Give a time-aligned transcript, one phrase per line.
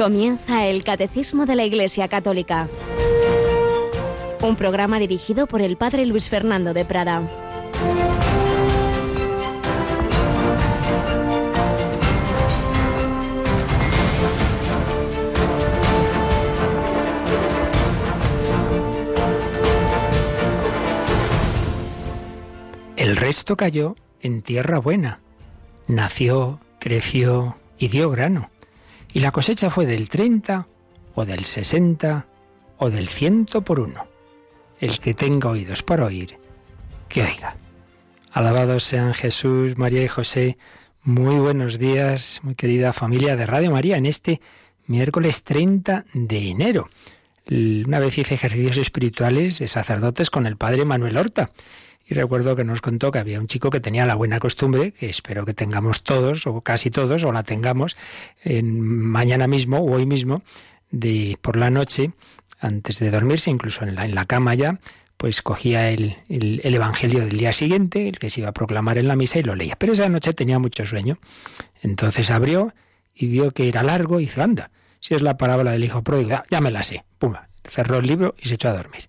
[0.00, 2.70] Comienza el Catecismo de la Iglesia Católica,
[4.40, 7.22] un programa dirigido por el Padre Luis Fernando de Prada.
[22.96, 25.20] El resto cayó en tierra buena.
[25.86, 28.48] Nació, creció y dio grano.
[29.12, 30.66] Y la cosecha fue del 30
[31.14, 32.26] o del 60
[32.78, 34.06] o del ciento por uno.
[34.78, 36.38] El que tenga oídos para oír,
[37.08, 37.56] que oiga.
[38.32, 40.56] Alabados sean Jesús, María y José.
[41.02, 44.40] Muy buenos días, muy querida familia de Radio María, en este
[44.86, 46.88] miércoles 30 de enero.
[47.50, 51.50] Una vez hice ejercicios espirituales de sacerdotes con el padre Manuel Horta
[52.10, 55.08] y recuerdo que nos contó que había un chico que tenía la buena costumbre, que
[55.08, 57.96] espero que tengamos todos, o casi todos, o la tengamos,
[58.42, 60.42] en mañana mismo o hoy mismo,
[60.90, 62.10] de por la noche,
[62.58, 64.80] antes de dormirse, incluso en la, en la cama ya,
[65.16, 68.98] pues cogía el, el, el, Evangelio del día siguiente, el que se iba a proclamar
[68.98, 69.76] en la misa, y lo leía.
[69.76, 71.18] Pero esa noche tenía mucho sueño.
[71.80, 72.74] Entonces abrió
[73.14, 76.42] y vio que era largo y dijo, anda, si es la parábola del hijo pródigo,
[76.50, 77.04] ya me la sé.
[77.20, 79.08] Pumba, cerró el libro y se echó a dormir.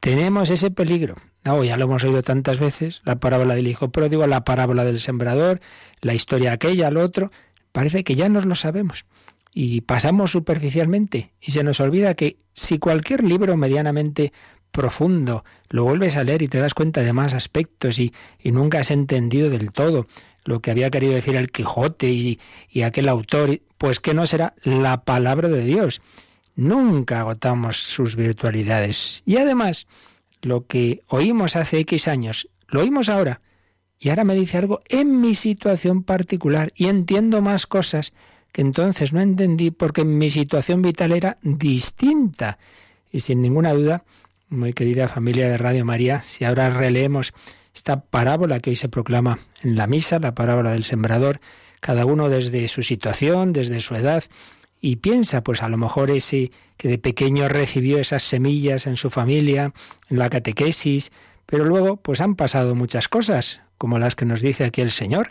[0.00, 1.14] Tenemos ese peligro
[1.48, 5.00] no, ya lo hemos oído tantas veces, la parábola del hijo pródigo, la parábola del
[5.00, 5.60] sembrador,
[6.02, 7.32] la historia aquella, lo otro.
[7.72, 9.06] Parece que ya nos lo sabemos
[9.54, 14.34] y pasamos superficialmente y se nos olvida que si cualquier libro medianamente
[14.70, 18.12] profundo lo vuelves a leer y te das cuenta de más aspectos y,
[18.44, 20.06] nunca has entendido del todo
[20.44, 24.54] lo que había querido decir el Quijote y, y aquel autor, pues que no será
[24.64, 26.02] la palabra de Dios.
[26.56, 29.22] Nunca agotamos sus virtualidades.
[29.24, 29.86] Y además,
[30.42, 33.40] lo que oímos hace X años, lo oímos ahora.
[33.98, 38.12] Y ahora me dice algo en mi situación particular y entiendo más cosas
[38.52, 42.58] que entonces no entendí porque mi situación vital era distinta.
[43.10, 44.04] Y sin ninguna duda,
[44.48, 47.32] muy querida familia de Radio María, si ahora releemos
[47.74, 51.40] esta parábola que hoy se proclama en la misa, la parábola del sembrador,
[51.80, 54.24] cada uno desde su situación, desde su edad,
[54.80, 59.10] y piensa, pues a lo mejor ese que de pequeño recibió esas semillas en su
[59.10, 59.72] familia,
[60.08, 61.10] en la catequesis,
[61.46, 65.30] pero luego pues han pasado muchas cosas, como las que nos dice aquí el Señor,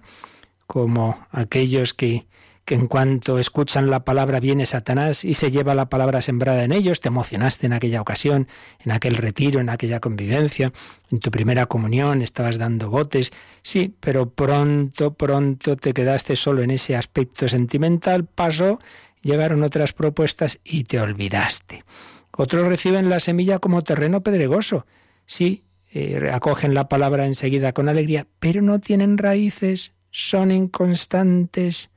[0.66, 2.28] como aquellos que,
[2.66, 6.74] que en cuanto escuchan la palabra viene Satanás y se lleva la palabra sembrada en
[6.74, 8.50] ellos, te emocionaste en aquella ocasión,
[8.84, 10.74] en aquel retiro, en aquella convivencia,
[11.09, 13.31] en tu primera comunión, estabas dando botes,
[13.62, 18.80] sí, pero pronto, pronto te quedaste solo en ese aspecto sentimental, pasó
[19.28, 21.84] llegaron otras propuestas y te olvidaste.
[22.32, 24.88] Otros reciben la semilla como terreno pedregoso.
[25.26, 31.90] Sí, eh, acogen la palabra enseguida con alegría, pero no tienen raíces, son inconstantes.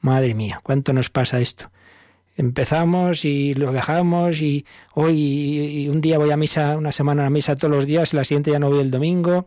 [0.00, 1.70] Madre mía, ¿cuánto nos pasa esto?
[2.36, 7.56] Empezamos y lo dejamos y hoy un día voy a misa, una semana a misa
[7.56, 9.44] todos los días, la siguiente ya no voy el domingo,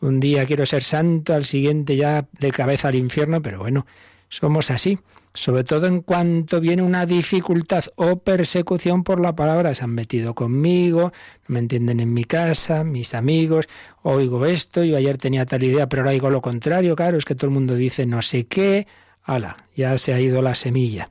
[0.00, 3.86] un día quiero ser santo, al siguiente ya de cabeza al infierno, pero bueno,
[4.30, 4.98] somos así
[5.32, 9.74] sobre todo en cuanto viene una dificultad o persecución por la palabra.
[9.74, 11.12] Se han metido conmigo,
[11.46, 13.68] no me entienden en mi casa, mis amigos,
[14.02, 17.34] oigo esto, yo ayer tenía tal idea, pero ahora digo lo contrario, claro, es que
[17.34, 18.86] todo el mundo dice no sé qué,
[19.22, 21.10] ala, ya se ha ido la semilla.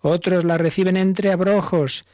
[0.00, 2.04] Otros la reciben entre abrojos,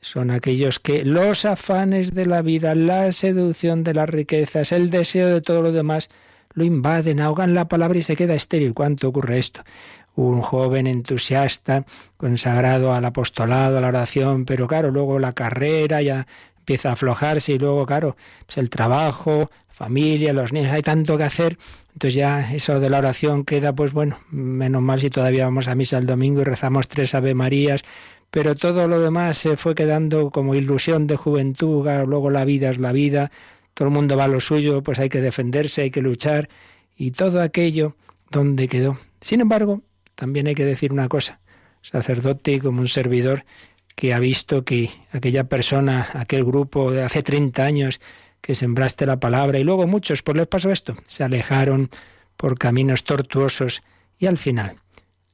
[0.00, 5.28] son aquellos que los afanes de la vida, la seducción de las riquezas, el deseo
[5.28, 6.10] de todo lo demás,
[6.52, 8.72] lo invaden, ahogan la palabra y se queda estéril.
[8.72, 9.62] ¿Cuánto ocurre esto?
[10.16, 11.84] Un joven entusiasta,
[12.16, 16.26] consagrado al apostolado, a la oración, pero claro, luego la carrera ya
[16.58, 18.16] empieza a aflojarse y luego, claro,
[18.46, 21.58] pues el trabajo, familia, los niños, hay tanto que hacer,
[21.92, 25.74] entonces ya eso de la oración queda, pues bueno, menos mal si todavía vamos a
[25.74, 27.82] misa el domingo y rezamos tres Ave Marías,
[28.30, 32.78] pero todo lo demás se fue quedando como ilusión de juventud, luego la vida es
[32.78, 33.30] la vida,
[33.74, 36.48] todo el mundo va a lo suyo, pues hay que defenderse, hay que luchar,
[36.96, 37.94] y todo aquello,
[38.30, 38.98] ¿dónde quedó?
[39.20, 39.82] Sin embargo,
[40.16, 41.38] también hay que decir una cosa,
[41.82, 43.44] sacerdote como un servidor
[43.94, 48.00] que ha visto que aquella persona, aquel grupo de hace 30 años
[48.40, 51.90] que sembraste la palabra y luego muchos, por les pasó esto, se alejaron
[52.36, 53.82] por caminos tortuosos
[54.18, 54.76] y al final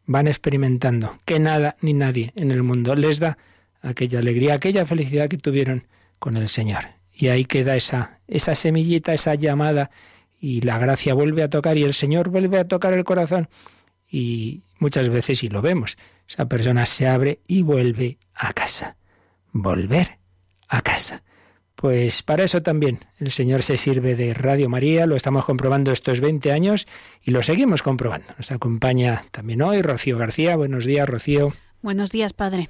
[0.05, 3.38] van experimentando que nada ni nadie en el mundo les da
[3.81, 5.87] aquella alegría, aquella felicidad que tuvieron
[6.19, 6.84] con el Señor.
[7.12, 9.90] Y ahí queda esa, esa semillita, esa llamada,
[10.40, 13.49] y la gracia vuelve a tocar y el Señor vuelve a tocar el corazón
[14.12, 15.97] y muchas veces, y lo vemos,
[16.29, 18.97] esa persona se abre y vuelve a casa.
[19.53, 20.19] Volver
[20.69, 21.23] a casa.
[21.75, 26.20] Pues para eso también el Señor se sirve de Radio María, lo estamos comprobando estos
[26.20, 26.87] 20 años
[27.23, 28.26] y lo seguimos comprobando.
[28.37, 30.55] Nos acompaña también hoy Rocío García.
[30.56, 31.50] Buenos días, Rocío.
[31.81, 32.69] Buenos días, Padre.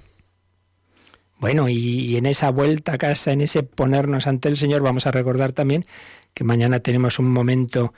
[1.38, 5.10] Bueno, y, en esa vuelta a casa, en ese ponernos ante el Señor, vamos a
[5.10, 5.84] recordar también
[6.34, 7.92] que mañana tenemos un momento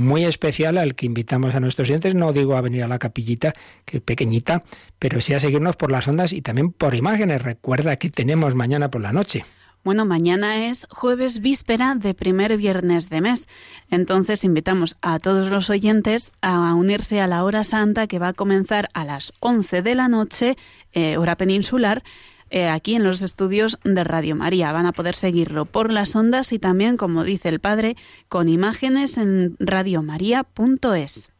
[0.00, 3.52] muy especial al que invitamos a nuestros oyentes, no digo a venir a la capillita,
[3.84, 4.64] que es pequeñita,
[4.98, 7.42] pero sí a seguirnos por las ondas y también por imágenes.
[7.42, 9.44] Recuerda que tenemos mañana por la noche.
[9.82, 13.48] Bueno, mañana es jueves víspera de primer viernes de mes.
[13.90, 18.32] Entonces invitamos a todos los oyentes a unirse a la hora santa que va a
[18.34, 20.56] comenzar a las 11 de la noche,
[20.92, 22.02] eh, hora peninsular,
[22.50, 24.72] eh, aquí en los estudios de Radio María.
[24.72, 27.96] Van a poder seguirlo por las ondas y también, como dice el Padre,
[28.28, 31.30] con imágenes en radiomaria.es.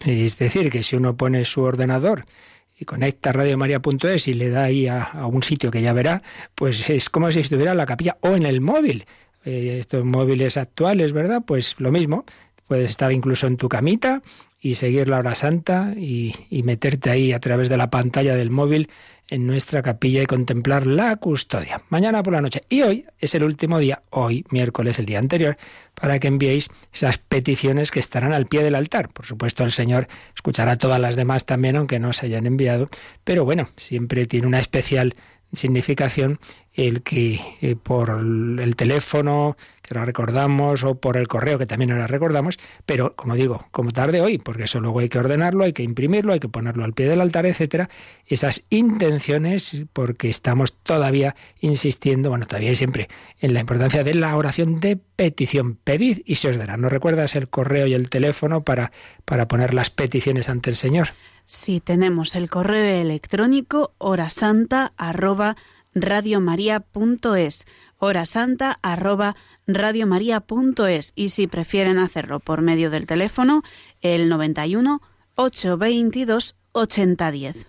[0.00, 2.24] Es decir, que si uno pone su ordenador
[2.78, 6.22] y conecta radiomaria.es y le da ahí a, un sitio que ya verá,
[6.54, 9.06] pues es como si estuviera en la capilla o en el móvil.
[9.44, 11.42] Eh, estos móviles actuales, ¿verdad?
[11.46, 12.24] Pues lo mismo.
[12.66, 14.20] Puedes estar incluso en tu camita
[14.60, 18.50] y seguir la hora santa y, y meterte ahí a través de la pantalla del
[18.50, 18.88] móvil
[19.30, 21.82] en nuestra capilla y contemplar la custodia.
[21.88, 22.62] Mañana por la noche.
[22.68, 25.56] Y hoy es el último día, hoy, miércoles, el día anterior,
[25.94, 29.08] para que enviéis esas peticiones que estarán al pie del altar.
[29.10, 32.88] Por supuesto, el Señor escuchará todas las demás también, aunque no se hayan enviado.
[33.24, 35.14] Pero bueno, siempre tiene una especial
[35.52, 36.40] significación
[36.78, 41.98] el que eh, por el teléfono, que lo recordamos, o por el correo, que también
[41.98, 45.72] lo recordamos, pero como digo, como tarde hoy, porque eso luego hay que ordenarlo, hay
[45.72, 47.90] que imprimirlo, hay que ponerlo al pie del altar, etcétera,
[48.26, 53.08] esas intenciones, porque estamos todavía insistiendo, bueno, todavía y siempre,
[53.40, 55.74] en la importancia de la oración de petición.
[55.82, 56.76] Pedid y se os dará.
[56.76, 58.92] ¿No recuerdas el correo y el teléfono para,
[59.24, 61.08] para poner las peticiones ante el Señor?
[61.44, 64.92] Sí, tenemos el correo electrónico horasanta
[66.02, 67.66] radiomaria.es,
[67.98, 69.36] hora santa arroba
[69.66, 73.62] radiomaria.es y si prefieren hacerlo por medio del teléfono,
[74.00, 75.02] el 91
[75.36, 77.66] 822 8010.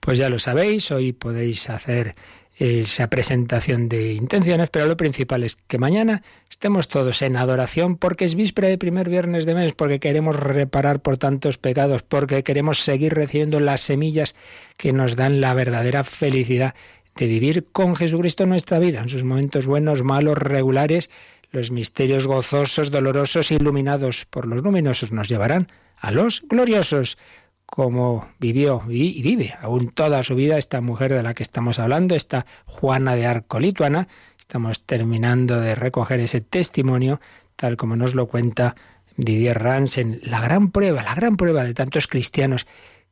[0.00, 2.14] Pues ya lo sabéis, hoy podéis hacer
[2.56, 8.24] esa presentación de intenciones, pero lo principal es que mañana estemos todos en adoración porque
[8.24, 12.80] es víspera de primer viernes de mes, porque queremos reparar por tantos pecados, porque queremos
[12.80, 14.34] seguir recibiendo las semillas
[14.78, 16.74] que nos dan la verdadera felicidad
[17.16, 21.10] de vivir con Jesucristo nuestra vida, en sus momentos buenos, malos, regulares,
[21.50, 27.16] los misterios gozosos, dolorosos, iluminados por los luminosos nos llevarán a los gloriosos,
[27.64, 32.14] como vivió y vive aún toda su vida esta mujer de la que estamos hablando,
[32.14, 34.08] esta Juana de Arco lituana.
[34.38, 37.20] Estamos terminando de recoger ese testimonio,
[37.56, 38.76] tal como nos lo cuenta
[39.16, 42.66] Didier Ransen, la gran prueba, la gran prueba de tantos cristianos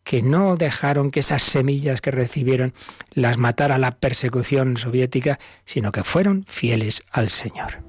[0.04, 2.74] que no dejaron que esas semillas que recibieron
[3.12, 7.83] las matara la persecución soviética, sino que fueron fieles al Señor.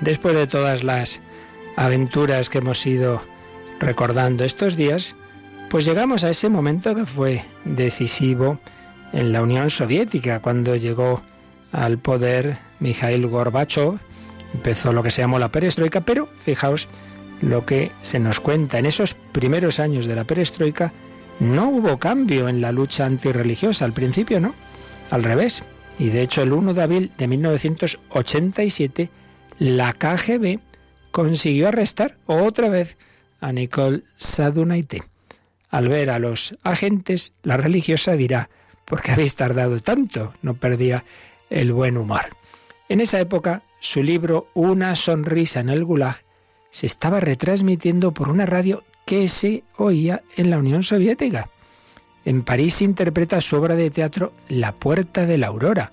[0.00, 1.20] Después de todas las
[1.76, 3.22] aventuras que hemos ido
[3.80, 5.16] recordando estos días,
[5.70, 8.58] pues llegamos a ese momento que fue decisivo
[9.12, 11.22] en la Unión Soviética, cuando llegó
[11.72, 13.98] al poder Mikhail Gorbachev,
[14.52, 16.88] empezó lo que se llamó la perestroika, pero fijaos
[17.40, 18.78] lo que se nos cuenta.
[18.78, 20.92] En esos primeros años de la perestroika
[21.40, 24.54] no hubo cambio en la lucha antirreligiosa, al principio no,
[25.10, 25.64] al revés,
[25.98, 29.10] y de hecho, el 1 de abril de 1987,
[29.58, 30.58] la KGB
[31.10, 32.96] consiguió arrestar otra vez
[33.40, 35.02] a Nicole Sadunaite.
[35.70, 38.48] Al ver a los agentes, la religiosa dirá,
[38.84, 40.32] ¿por qué habéis tardado tanto?
[40.42, 41.04] No perdía
[41.50, 42.22] el buen humor.
[42.88, 46.24] En esa época, su libro Una sonrisa en el Gulag
[46.70, 51.48] se estaba retransmitiendo por una radio que se oía en la Unión Soviética.
[52.24, 55.92] En París interpreta su obra de teatro La Puerta de la Aurora,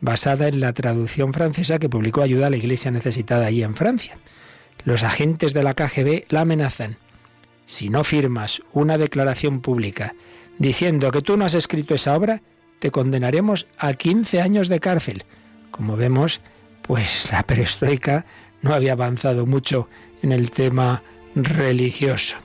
[0.00, 4.18] basada en la traducción francesa que publicó Ayuda a la Iglesia Necesitada allí en Francia.
[4.84, 6.96] Los agentes de la KGB la amenazan.
[7.66, 10.14] Si no firmas una declaración pública
[10.58, 12.40] diciendo que tú no has escrito esa obra,
[12.78, 15.24] te condenaremos a 15 años de cárcel.
[15.70, 16.40] Como vemos,
[16.82, 18.24] pues la perestroika
[18.62, 19.88] no había avanzado mucho
[20.22, 21.02] en el tema
[21.34, 22.36] religioso.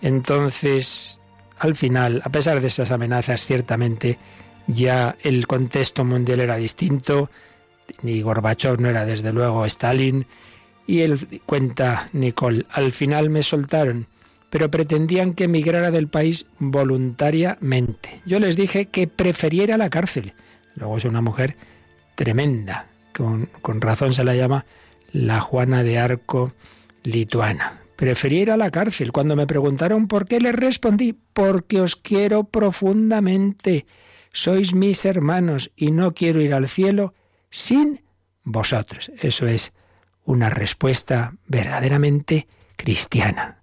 [0.00, 1.17] Entonces,
[1.58, 4.18] al final, a pesar de esas amenazas, ciertamente
[4.66, 7.30] ya el contexto mundial era distinto,
[8.02, 10.26] ni Gorbachov no era desde luego Stalin.
[10.86, 14.06] Y él cuenta, Nicole, al final me soltaron,
[14.50, 18.22] pero pretendían que emigrara del país voluntariamente.
[18.24, 20.34] Yo les dije que preferiera la cárcel.
[20.76, 21.56] Luego es una mujer
[22.14, 24.64] tremenda, con, con razón se la llama
[25.12, 26.52] la Juana de Arco
[27.02, 27.80] lituana.
[27.98, 29.10] Preferí ir a la cárcel.
[29.10, 33.86] Cuando me preguntaron por qué, les respondí, porque os quiero profundamente.
[34.32, 37.12] Sois mis hermanos y no quiero ir al cielo
[37.50, 38.04] sin
[38.44, 39.10] vosotros.
[39.20, 39.72] Eso es
[40.24, 43.58] una respuesta verdaderamente cristiana.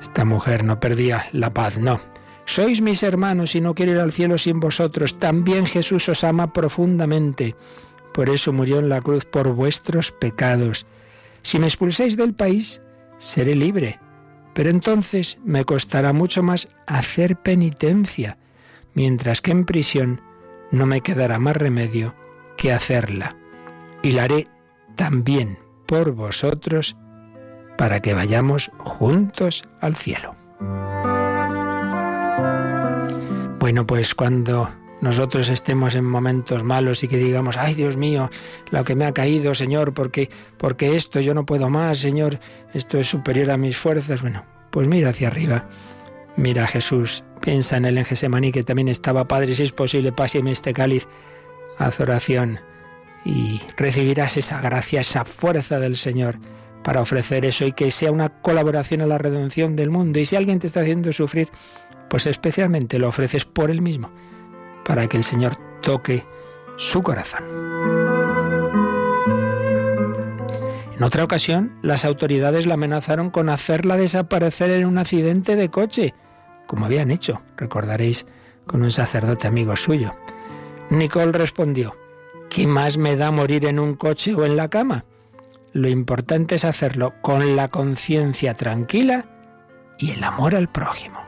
[0.00, 2.00] Esta mujer no perdía la paz, no.
[2.46, 5.18] Sois mis hermanos y no quiero ir al cielo sin vosotros.
[5.18, 7.54] También Jesús os ama profundamente.
[8.14, 10.86] Por eso murió en la cruz por vuestros pecados.
[11.46, 12.82] Si me expulsáis del país,
[13.18, 14.00] seré libre.
[14.52, 18.36] Pero entonces me costará mucho más hacer penitencia,
[18.94, 20.20] mientras que en prisión
[20.72, 22.16] no me quedará más remedio
[22.56, 23.36] que hacerla.
[24.02, 24.48] Y la haré
[24.96, 26.96] también por vosotros
[27.78, 30.34] para que vayamos juntos al cielo.
[33.60, 34.68] Bueno, pues cuando
[35.06, 38.28] nosotros estemos en momentos malos y que digamos, ay Dios mío,
[38.72, 42.40] lo que me ha caído, Señor, porque, porque esto yo no puedo más, Señor,
[42.74, 44.20] esto es superior a mis fuerzas.
[44.20, 45.68] Bueno, pues mira hacia arriba,
[46.36, 50.10] mira a Jesús, piensa en el en Gesemaní que también estaba, Padre, si es posible,
[50.10, 51.06] páseme este cáliz,
[51.78, 52.58] haz oración
[53.24, 56.40] y recibirás esa gracia, esa fuerza del Señor
[56.82, 60.18] para ofrecer eso y que sea una colaboración a la redención del mundo.
[60.18, 61.48] Y si alguien te está haciendo sufrir,
[62.10, 64.10] pues especialmente lo ofreces por él mismo,
[64.86, 66.24] para que el Señor toque
[66.76, 67.44] su corazón.
[70.96, 76.14] En otra ocasión, las autoridades la amenazaron con hacerla desaparecer en un accidente de coche,
[76.66, 78.26] como habían hecho, recordaréis,
[78.66, 80.14] con un sacerdote amigo suyo.
[80.88, 81.96] Nicole respondió,
[82.48, 85.04] ¿qué más me da morir en un coche o en la cama?
[85.72, 89.26] Lo importante es hacerlo con la conciencia tranquila
[89.98, 91.20] y el amor al prójimo.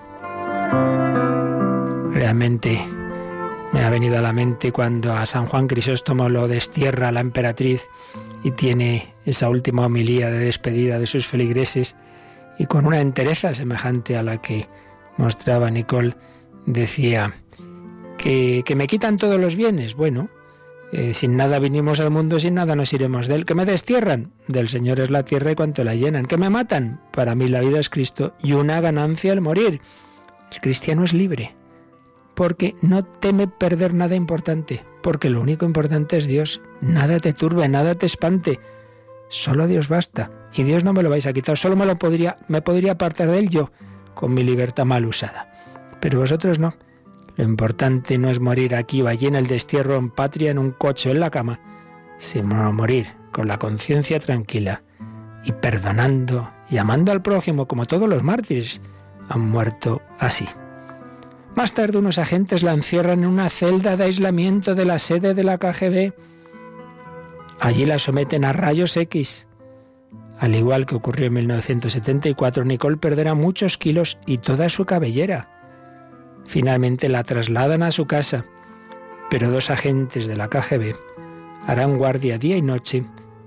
[2.13, 2.81] Realmente
[3.73, 7.89] me ha venido a la mente cuando a San Juan Crisóstomo lo destierra la emperatriz
[8.43, 11.97] y tiene esa última homilía de despedida de sus feligreses
[12.59, 14.67] y con una entereza semejante a la que
[15.17, 16.17] mostraba Nicole
[16.67, 17.35] decía
[18.17, 19.95] que, que me quitan todos los bienes.
[19.95, 20.29] Bueno,
[20.91, 23.45] eh, sin nada vinimos al mundo, sin nada nos iremos de él.
[23.45, 24.33] ¿Que me destierran?
[24.47, 26.27] Del Señor es la tierra y cuanto la llenan.
[26.27, 27.01] ¿Que me matan?
[27.13, 29.81] Para mí la vida es Cristo y una ganancia el morir.
[30.51, 31.55] El cristiano es libre,
[32.39, 36.61] porque no teme perder nada importante, porque lo único importante es Dios.
[36.81, 38.61] Nada te turbe, nada te espante.
[39.29, 40.31] Solo Dios basta.
[40.55, 43.29] Y Dios no me lo vais a quitar, solo me lo podría, me podría apartar
[43.29, 43.73] de él yo,
[44.15, 45.53] con mi libertad mal usada.
[46.01, 46.75] Pero vosotros no.
[47.35, 50.71] Lo importante no es morir aquí o allí en el destierro en patria, en un
[50.71, 51.59] coche en la cama,
[52.19, 54.85] sino morir con la conciencia tranquila
[55.43, 58.81] y perdonando y amando al prójimo como todos los mártires
[59.29, 60.47] han muerto así.
[61.55, 65.45] Más tarde unos agentes la encierran en una celda de aislamiento de la sede de
[65.45, 66.13] la KGB.
[67.61, 69.47] Allí la someten a rayos X.
[70.39, 75.49] Al igual que ocurrió en 1974, Nicole perderá muchos kilos y toda su cabellera.
[76.45, 78.45] Finalmente la trasladan a su casa,
[79.31, 80.95] pero dos agentes de la KGB
[81.67, 83.05] harán guardia día y noche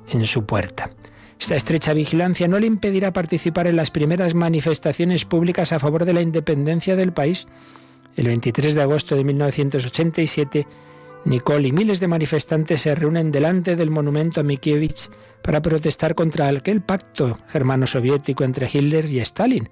[0.10, 0.92] en su puerta.
[1.40, 6.14] Esta estrecha vigilancia no le impedirá participar en las primeras manifestaciones públicas a favor de
[6.14, 7.48] la independencia del país.
[8.16, 10.68] El 23 de agosto de 1987,
[11.26, 15.10] Nicole y miles de manifestantes se reúnen delante del monumento a Mikievich
[15.42, 19.70] para protestar contra aquel pacto germano-soviético entre Hitler y Stalin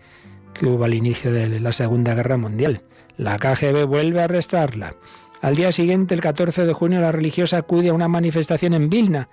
[0.60, 2.84] que hubo al inicio de la Segunda Guerra Mundial.
[3.18, 4.96] La KGB vuelve a arrestarla.
[5.42, 9.30] Al día siguiente, el 14 de junio, la religiosa acude a una manifestación en Vilna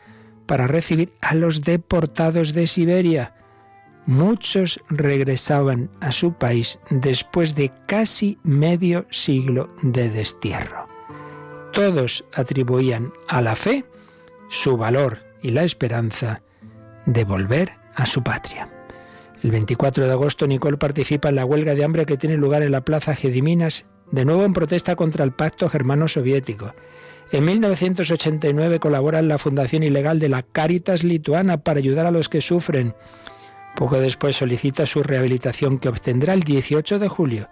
[0.47, 3.35] para recibir a los deportados de Siberia.
[4.07, 10.87] Muchos regresaban a su país después de casi medio siglo de destierro.
[11.73, 13.85] Todos atribuían a la fe
[14.49, 16.41] su valor y la esperanza
[17.05, 18.69] de volver a su patria.
[19.43, 22.73] El 24 de agosto, Nicole participa en la huelga de hambre que tiene lugar en
[22.73, 26.75] la Plaza Gediminas, de nuevo en protesta contra el pacto germano-soviético.
[27.33, 32.29] En 1989 colabora en la fundación ilegal de la Caritas Lituana para ayudar a los
[32.29, 32.95] que sufren.
[33.77, 37.51] Poco después solicita su rehabilitación que obtendrá el 18 de julio.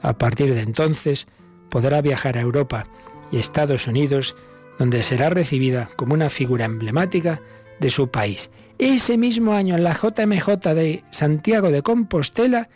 [0.00, 1.28] A partir de entonces
[1.68, 2.86] podrá viajar a Europa
[3.30, 4.34] y Estados Unidos,
[4.78, 7.42] donde será recibida como una figura emblemática
[7.78, 8.50] de su país.
[8.78, 12.70] Ese mismo año, en la JMJ de Santiago de Compostela,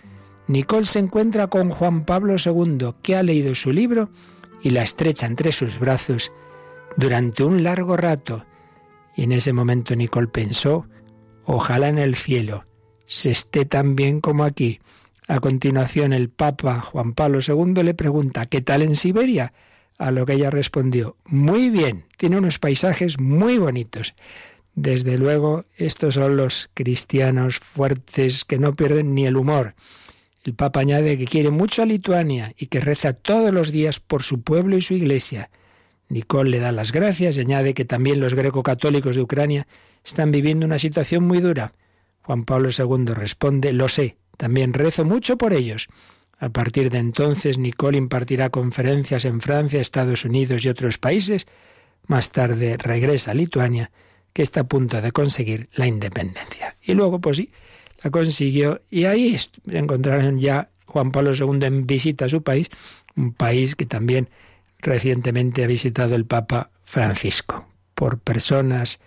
[0.47, 4.11] Nicole se encuentra con Juan Pablo II, que ha leído su libro
[4.61, 6.31] y la estrecha entre sus brazos,
[6.99, 8.45] durante un largo rato.
[9.17, 10.87] Y en ese momento Nicole pensó,
[11.47, 12.67] ojalá en el cielo
[13.07, 14.81] se esté tan bien como aquí.
[15.27, 19.53] A continuación el Papa Juan Pablo II le pregunta, ¿qué tal en Siberia?
[19.97, 24.15] A lo que ella respondió, muy bien, tiene unos paisajes muy bonitos.
[24.75, 29.75] Desde luego, estos son los cristianos fuertes que no pierden ni el humor.
[30.43, 34.23] El Papa añade que quiere mucho a Lituania y que reza todos los días por
[34.23, 35.49] su pueblo y su iglesia.
[36.09, 39.67] Nicole le da las gracias y añade que también los greco-católicos de Ucrania
[40.05, 41.73] están viviendo una situación muy dura.
[42.25, 45.89] Juan Pablo II responde, lo sé, también rezo mucho por ellos.
[46.39, 51.47] A partir de entonces, Nicole impartirá conferencias en Francia, Estados Unidos y otros países.
[52.07, 53.91] Más tarde regresa a Lituania,
[54.33, 56.77] que está a punto de conseguir la independencia.
[56.83, 57.53] Y luego, pues sí,
[58.03, 59.37] la consiguió y ahí
[59.71, 62.69] encontraron ya Juan Pablo II en visita a su país,
[63.17, 64.29] un país que también
[64.79, 69.01] recientemente ha visitado el Papa Francisco, por personas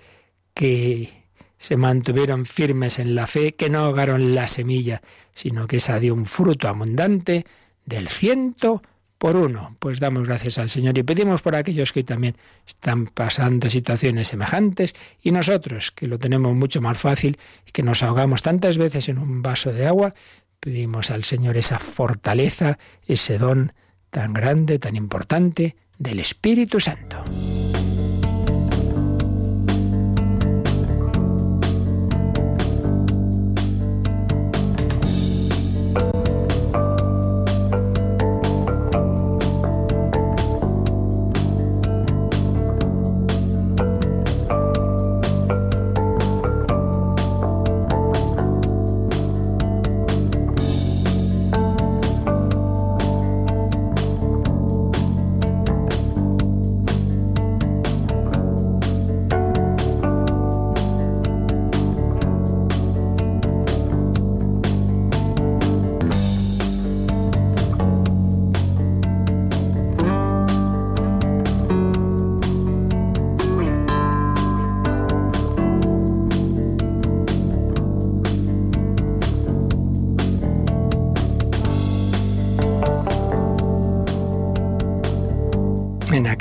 [0.53, 1.16] que
[1.57, 5.01] se mantuvieron firmes en la fe, que no ahogaron la semilla,
[5.33, 7.45] sino que esa dio un fruto abundante
[7.85, 8.81] del ciento
[9.17, 9.75] por uno.
[9.79, 14.93] Pues damos gracias al Señor y pedimos por aquellos que también están pasando situaciones semejantes
[15.21, 19.17] y nosotros, que lo tenemos mucho más fácil y que nos ahogamos tantas veces en
[19.17, 20.13] un vaso de agua,
[20.59, 23.73] pedimos al Señor esa fortaleza, ese don
[24.09, 27.23] tan grande, tan importante del Espíritu Santo.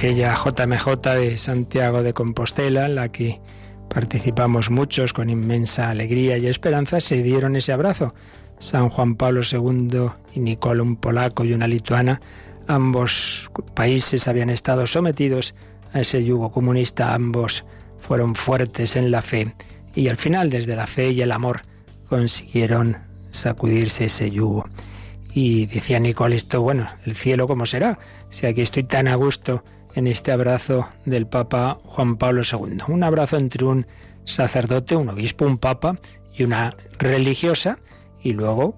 [0.07, 0.87] Aquella JMJ
[1.19, 3.40] de Santiago de Compostela, en la que
[3.88, 8.14] participamos muchos con inmensa alegría y esperanza, se dieron ese abrazo.
[8.61, 12.21] San Juan Pablo II y Nicole, un polaco y una lituana,
[12.69, 15.57] ambos países habían estado sometidos
[15.92, 17.64] a ese yugo comunista, ambos
[17.99, 19.57] fueron fuertes en la fe
[19.97, 21.62] y al final desde la fe y el amor
[22.09, 22.99] consiguieron
[23.33, 24.69] sacudirse ese yugo.
[25.35, 29.64] Y decía Nicole esto, bueno, el cielo cómo será, si aquí estoy tan a gusto
[29.96, 32.78] en este abrazo del Papa Juan Pablo II.
[32.87, 33.87] Un abrazo entre un
[34.24, 35.98] sacerdote, un obispo, un papa
[36.35, 37.78] y una religiosa,
[38.22, 38.76] y luego,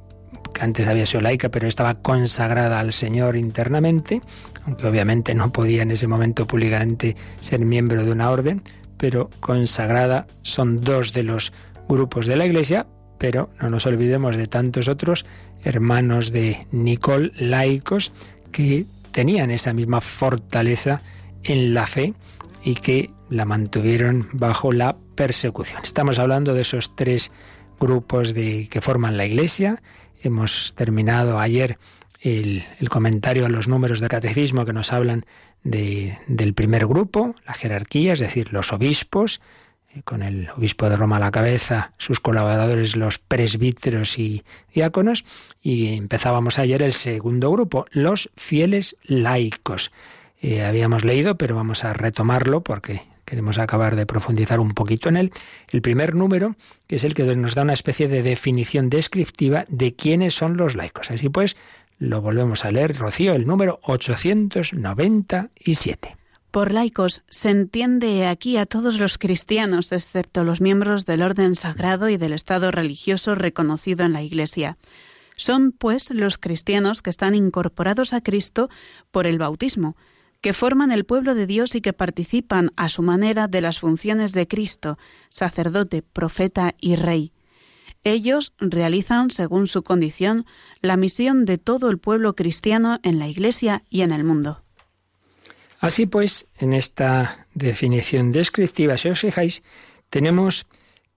[0.54, 4.22] que antes había sido laica, pero estaba consagrada al Señor internamente,
[4.64, 8.62] aunque obviamente no podía en ese momento públicamente ser miembro de una orden,
[8.96, 11.52] pero consagrada son dos de los
[11.88, 12.86] grupos de la Iglesia,
[13.18, 15.26] pero no nos olvidemos de tantos otros
[15.64, 18.12] hermanos de Nicol, laicos,
[18.52, 21.02] que tenían esa misma fortaleza
[21.42, 22.14] en la fe
[22.62, 25.80] y que la mantuvieron bajo la persecución.
[25.82, 27.30] Estamos hablando de esos tres
[27.78, 29.82] grupos de, que forman la Iglesia.
[30.22, 31.78] Hemos terminado ayer
[32.20, 35.24] el, comentario a los números del catecismo que nos hablan
[35.62, 39.40] del primer grupo, la jerarquía, es decir, los obispos,
[40.04, 45.24] con el obispo de Roma a la cabeza, sus colaboradores, los presbíteros y diáconos,
[45.62, 49.92] y empezábamos ayer el segundo grupo, los fieles laicos.
[50.40, 55.16] Eh, habíamos leído, pero vamos a retomarlo porque queremos acabar de profundizar un poquito en
[55.16, 55.32] él.
[55.70, 56.54] El primer número,
[56.86, 60.76] que es el que nos da una especie de definición descriptiva de quiénes son los
[60.76, 61.10] laicos.
[61.10, 61.56] Así pues,
[61.98, 66.17] lo volvemos a leer, Rocío, el número 897.
[66.50, 72.08] Por laicos se entiende aquí a todos los cristianos, excepto los miembros del orden sagrado
[72.08, 74.78] y del estado religioso reconocido en la Iglesia.
[75.36, 78.70] Son, pues, los cristianos que están incorporados a Cristo
[79.10, 79.94] por el bautismo,
[80.40, 84.32] que forman el pueblo de Dios y que participan a su manera de las funciones
[84.32, 87.32] de Cristo, sacerdote, profeta y rey.
[88.04, 90.46] Ellos realizan, según su condición,
[90.80, 94.62] la misión de todo el pueblo cristiano en la Iglesia y en el mundo.
[95.78, 99.62] Así pues, en esta definición descriptiva, si os fijáis,
[100.10, 100.66] tenemos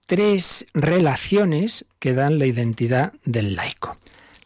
[0.06, 3.96] tres relaciones que dan la identidad del laico.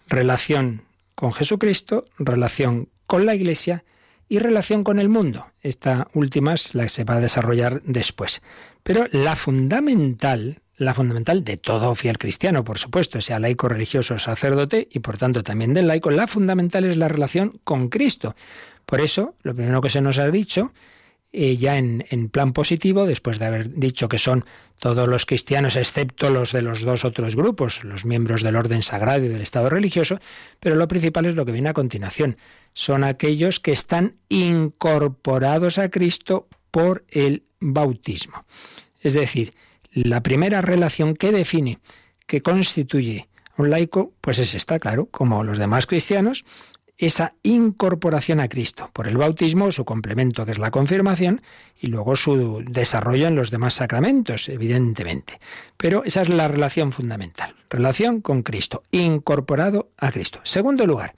[0.08, 0.82] Relación
[1.14, 3.84] con Jesucristo, relación con la Iglesia
[4.28, 5.46] y relación con el mundo.
[5.62, 8.42] Esta última es la que se va a desarrollar después.
[8.82, 14.88] Pero la fundamental, la fundamental de todo fiel cristiano, por supuesto, sea laico, religioso, sacerdote
[14.90, 18.34] y por tanto también del laico, la fundamental es la relación con Cristo.
[18.86, 20.72] Por eso, lo primero que se nos ha dicho
[21.32, 24.44] eh, ya en, en, plan positivo, después de haber dicho que son
[24.78, 29.24] todos los cristianos, excepto los de los dos otros grupos, los miembros del orden sagrado
[29.24, 30.18] y del Estado religioso,
[30.60, 32.36] pero lo principal es lo que viene a continuación.
[32.72, 38.44] Son aquellos que están incorporados a Cristo por el bautismo.
[39.00, 39.54] Es decir,
[39.92, 41.80] la primera relación que define,
[42.26, 46.44] que constituye un laico, pues es esta, claro, como los demás cristianos,
[46.98, 51.42] esa incorporación a Cristo por el bautismo, su complemento que es la confirmación
[51.78, 55.38] y luego su desarrollo en los demás sacramentos, evidentemente.
[55.76, 60.40] Pero esa es la relación fundamental, relación con Cristo, incorporado a Cristo.
[60.44, 61.14] Segundo lugar,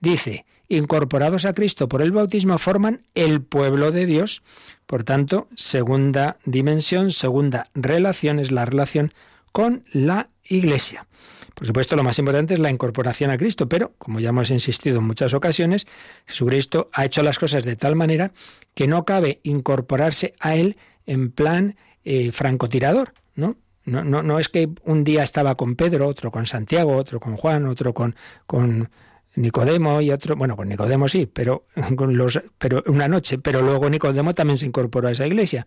[0.00, 4.42] dice, incorporados a Cristo por el bautismo forman el pueblo de Dios.
[4.86, 9.14] Por tanto, segunda dimensión, segunda relación es la relación
[9.52, 11.06] con la Iglesia.
[11.54, 14.98] Por supuesto, lo más importante es la incorporación a Cristo, pero, como ya hemos insistido
[14.98, 15.86] en muchas ocasiones,
[16.26, 18.32] Jesucristo ha hecho las cosas de tal manera
[18.74, 23.56] que no cabe incorporarse a Él en plan eh, francotirador, ¿no?
[23.86, 27.92] No, es que un día estaba con Pedro, otro con Santiago, otro con Juan, otro
[27.92, 28.88] con, con
[29.34, 33.90] Nicodemo y otro, bueno, con Nicodemo sí, pero con los, pero una noche, pero luego
[33.90, 35.66] Nicodemo también se incorporó a esa iglesia.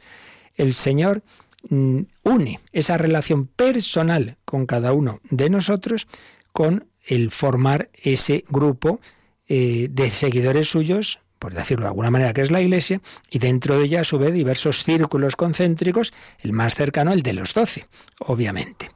[0.56, 1.21] El Señor
[1.70, 6.08] une esa relación personal con cada uno de nosotros
[6.54, 9.00] con el formar ese grupo
[9.48, 13.78] eh, de seguidores suyos, por decirlo de alguna manera, que es la Iglesia, y dentro
[13.78, 17.88] de ella, a su vez, diversos círculos concéntricos, el más cercano, el de los doce,
[18.20, 18.91] obviamente.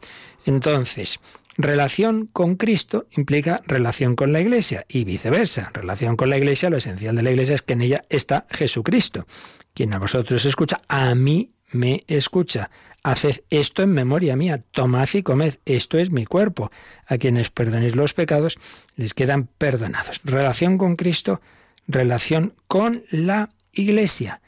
[0.45, 1.19] Entonces,
[1.55, 5.69] relación con Cristo implica relación con la Iglesia y viceversa.
[5.73, 9.25] Relación con la Iglesia, lo esencial de la Iglesia es que en ella está Jesucristo.
[9.73, 12.69] Quien a vosotros escucha, a mí me escucha.
[13.03, 16.71] Haced esto en memoria mía, tomad y comed, esto es mi cuerpo.
[17.07, 18.57] A quienes perdonéis los pecados,
[18.95, 20.21] les quedan perdonados.
[20.23, 21.41] Relación con Cristo,
[21.87, 24.41] relación con la Iglesia,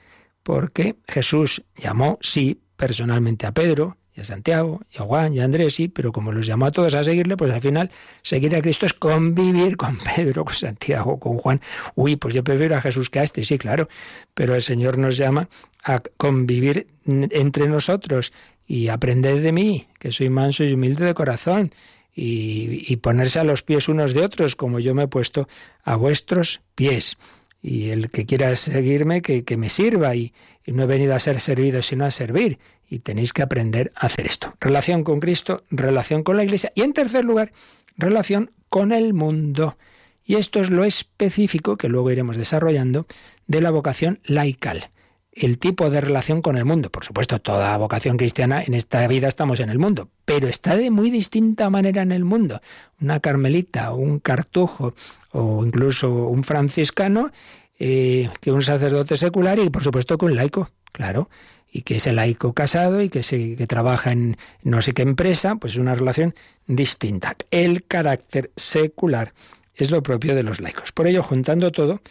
[0.43, 5.45] porque Jesús llamó, sí, personalmente a Pedro, y a Santiago, y a Juan, y a
[5.45, 7.89] Andrés, sí, pero como los llamó a todos a seguirle, pues al final
[8.21, 11.61] seguir a Cristo es convivir con Pedro, con Santiago, con Juan.
[11.95, 13.89] Uy, pues yo prefiero a Jesús que a este, sí, claro,
[14.33, 15.49] pero el Señor nos llama
[15.83, 18.31] a convivir entre nosotros
[18.65, 21.71] y aprender de mí, que soy manso y humilde de corazón,
[22.15, 25.47] y, ponerse a los pies unos de otros, como yo me he puesto
[25.83, 27.17] a vuestros pies.
[27.61, 30.31] Y el que quiera seguirme, que, que me sirva, y,
[30.63, 32.59] y no he venido a ser servido, sino a servir.
[32.87, 34.53] Y tenéis que aprender a hacer esto.
[34.61, 36.71] Relación con Cristo, relación con la Iglesia.
[36.75, 37.51] Y en tercer lugar,
[37.97, 39.77] relación con el mundo.
[40.23, 43.07] Y esto es lo específico que luego iremos desarrollando
[43.47, 44.91] de la vocación laical
[45.35, 46.89] el tipo de relación con el mundo.
[46.89, 50.91] Por supuesto, toda vocación cristiana en esta vida estamos en el mundo, pero está de
[50.91, 52.61] muy distinta manera en el mundo.
[53.01, 54.93] Una carmelita, un cartujo
[55.31, 57.31] o incluso un franciscano
[57.79, 61.29] eh, que un sacerdote secular y por supuesto que un laico, claro.
[61.75, 65.01] Y que es el laico casado y que, se, que trabaja en no sé qué
[65.01, 66.35] empresa, pues es una relación
[66.67, 67.35] distinta.
[67.49, 69.33] El carácter secular
[69.73, 70.91] es lo propio de los laicos.
[70.91, 72.01] Por ello, juntando todo,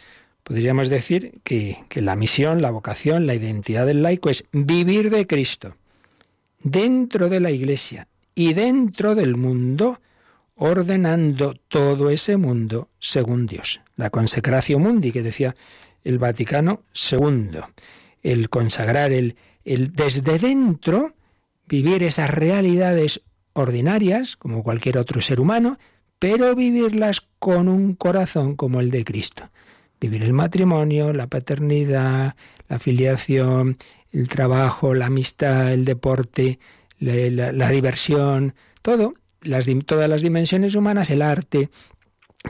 [0.43, 5.75] Podríamos decir que, la misión, la vocación, la identidad del laico es vivir de Cristo
[6.59, 10.01] dentro de la Iglesia y dentro del mundo,
[10.55, 13.79] ordenando todo ese mundo según Dios.
[13.95, 15.55] La consecración mundi que decía
[16.03, 17.59] el Vaticano II,
[18.21, 21.13] el consagrar, el, desde dentro
[21.69, 23.21] vivir esas realidades
[23.53, 25.77] ordinarias, como cualquier otro ser humano,
[26.19, 29.49] pero vivirlas con un corazón como el de Cristo
[30.03, 32.35] vivir el matrimonio, la paternidad,
[32.67, 33.77] la filiación,
[34.11, 36.59] el trabajo, la amistad, el deporte,
[36.99, 39.13] la, diversión, todo,
[39.85, 41.69] todas las dimensiones humanas, el arte,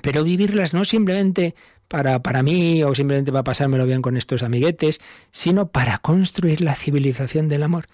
[0.02, 1.54] pero vivirlas no simplemente
[1.88, 6.74] para, para mí o simplemente para pasármelo bien con estos amiguetes, sino para construir la
[6.74, 7.86] civilización del amor,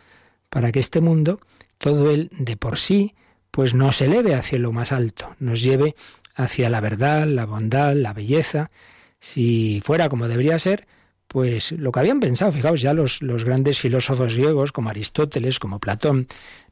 [0.50, 1.42] para que este mundo,
[1.80, 3.14] todo él de por sí,
[3.52, 5.96] pues nos eleve hacia lo más alto, nos lleve
[6.34, 8.72] hacia la verdad, la bondad, la belleza,
[9.20, 10.88] si fuera como debería ser,
[11.30, 16.28] pues lo que habían pensado, fijaos, ya los, grandes filósofos griegos como Aristóteles, como Platón,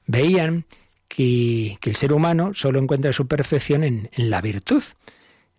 [0.08, 0.66] veían
[1.08, 4.84] que, el ser humano solo encuentra su perfección en, la virtud.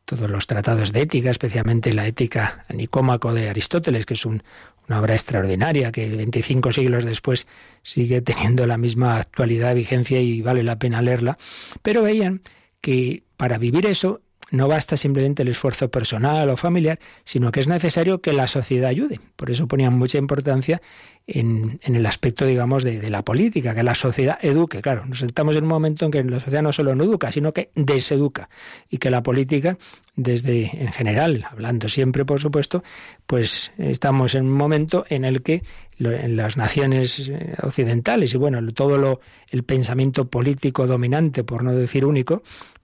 [0.05, 4.43] Todos los tratados de ética, especialmente la ética Nicómaco de Aristóteles, que es una
[4.89, 7.47] obra extraordinaria que 25 siglos después
[7.83, 11.39] sigue teniendo la misma actualidad, vigencia y vale la pena leerla,
[11.83, 12.41] pero veían
[12.81, 17.69] que para vivir eso no basta simplemente el esfuerzo personal o familiar, sino que es
[17.69, 19.21] necesario que la sociedad ayude.
[19.37, 20.81] Por eso ponían mucha importancia
[21.27, 24.81] en, el aspecto, digamos, de, la política, que la sociedad eduque.
[24.81, 27.53] Claro, nos estamos en un momento en que la sociedad no solo no educa, sino
[27.53, 28.49] que deseduca.
[28.89, 29.77] Y que la política,
[30.17, 32.83] desde en general, hablando siempre, por supuesto,
[33.27, 35.63] pues estamos en un momento en el que
[35.99, 41.73] en las naciones eh, occidentales y bueno, todo lo, el pensamiento político dominante, por no
[41.73, 42.43] decir único,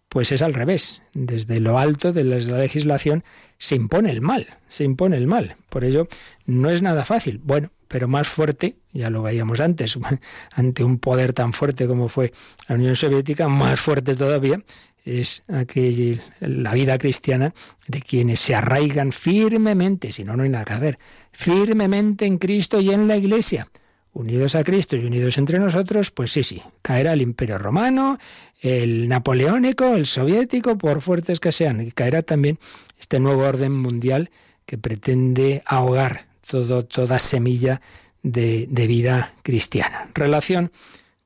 [0.09, 1.03] pues es al revés.
[1.13, 3.25] Desde lo alto de la legislación
[3.59, 5.57] se impone el mal, se impone el mal.
[5.69, 6.09] Por ello,
[6.47, 7.41] no es nada fácil.
[7.43, 9.99] Bueno, pero más fuerte, ya lo veíamos antes,
[10.53, 12.33] ante un poder tan fuerte como fue
[12.69, 14.63] la Unión Soviética, más fuerte todavía
[15.05, 17.53] es aquella, la vida cristiana
[17.87, 20.99] de quienes se arraigan firmemente, si no, no hay nada que hacer,
[21.31, 23.69] firmemente en Cristo y en la Iglesia
[24.15, 28.19] unidos a Cristo y unidos entre nosotros, pues sí, sí, caerá el imperio romano,
[28.65, 32.59] el napoleónico, el soviético, por fuertes que sean, y caerá también
[32.99, 34.31] este nuevo orden mundial
[34.65, 37.83] que pretende ahogar todo, toda semilla
[38.23, 40.09] de, de vida cristiana.
[40.15, 40.73] Relación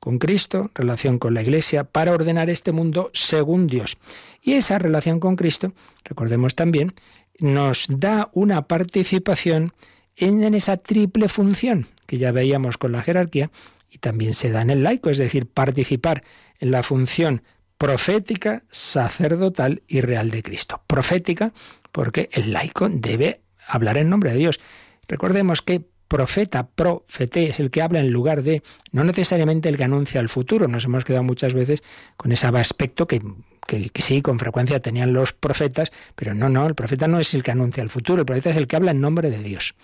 [0.01, 3.97] con Cristo, relación con la Iglesia, para ordenar este mundo según Dios.
[4.41, 5.71] Y esa relación con Cristo,
[6.03, 6.93] recordemos también,
[7.37, 9.71] nos da una participación
[10.17, 13.49] en esa triple función que ya veíamos con la jerarquía
[13.89, 16.23] y también se da en el laico, es decir, participar
[16.59, 17.43] en la función
[17.77, 20.81] profética, sacerdotal y real de Cristo.
[20.85, 21.53] Profética
[21.91, 24.59] porque el laico debe hablar en nombre de Dios.
[25.07, 29.83] Recordemos que profeta, profete, es el que habla en lugar de, no necesariamente el que
[29.85, 30.67] anuncia el futuro.
[30.67, 31.83] Nos hemos quedado muchas veces
[32.17, 33.21] con ese aspecto que,
[33.65, 37.33] que, que, sí, con frecuencia tenían los profetas, pero no, no, el profeta no es
[37.33, 39.75] el que anuncia el futuro, el profeta es el que habla en nombre de Dios.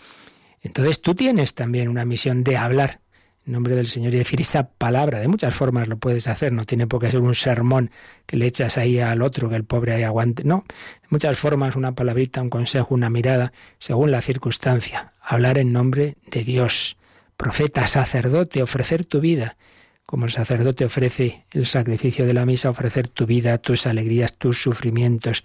[0.62, 3.00] Entonces tú tienes también una misión de hablar
[3.46, 5.20] nombre del Señor y decir esa palabra.
[5.20, 7.92] De muchas formas lo puedes hacer, no tiene por qué ser un sermón
[8.26, 10.44] que le echas ahí al otro, que el pobre ahí aguante.
[10.44, 10.66] No,
[11.02, 15.14] de muchas formas una palabrita, un consejo, una mirada, según la circunstancia.
[15.22, 16.98] Hablar en nombre de Dios.
[17.38, 19.58] Profeta, sacerdote, ofrecer tu vida.
[20.06, 24.62] Como el sacerdote ofrece el sacrificio de la misa, ofrecer tu vida, tus alegrías, tus
[24.62, 25.44] sufrimientos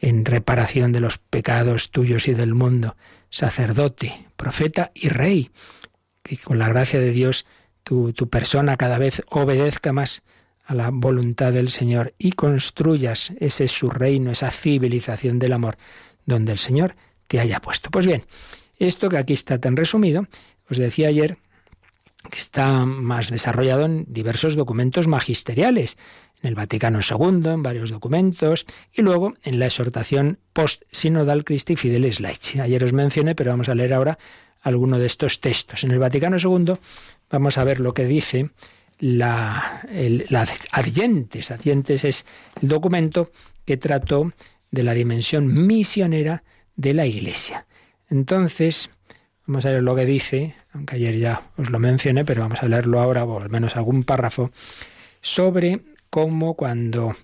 [0.00, 2.96] en reparación de los pecados tuyos y del mundo
[3.34, 5.50] sacerdote, profeta y rey.
[6.24, 7.46] Que con la gracia de Dios
[7.84, 10.22] tu, tu persona cada vez obedezca más
[10.64, 15.76] a la voluntad del Señor y construyas ese su reino, esa civilización del amor,
[16.26, 16.96] donde el Señor
[17.28, 17.90] te haya puesto.
[17.90, 18.24] Pues bien,
[18.78, 20.26] esto que aquí está tan resumido,
[20.68, 21.38] os decía ayer
[22.30, 25.98] que está más desarrollado en diversos documentos magisteriales
[26.40, 32.20] en el Vaticano II, en varios documentos, y luego en la exhortación post-sinodal Christi Fidelis
[32.20, 32.60] Laici.
[32.60, 34.18] Ayer os mencioné, pero vamos a leer ahora
[34.64, 35.84] alguno de estos textos.
[35.84, 36.74] En el Vaticano II
[37.30, 38.50] vamos a ver lo que dice
[38.98, 42.24] la, el, la es
[42.60, 43.30] el documento
[43.64, 44.32] que trató
[44.70, 46.42] de la dimensión misionera
[46.76, 47.66] de la Iglesia.
[48.10, 48.90] Entonces,
[49.46, 52.68] vamos a ver lo que dice, aunque ayer ya os lo mencioné, pero vamos a
[52.68, 54.50] leerlo ahora, o al menos algún párrafo,
[55.20, 57.14] sobre como cuando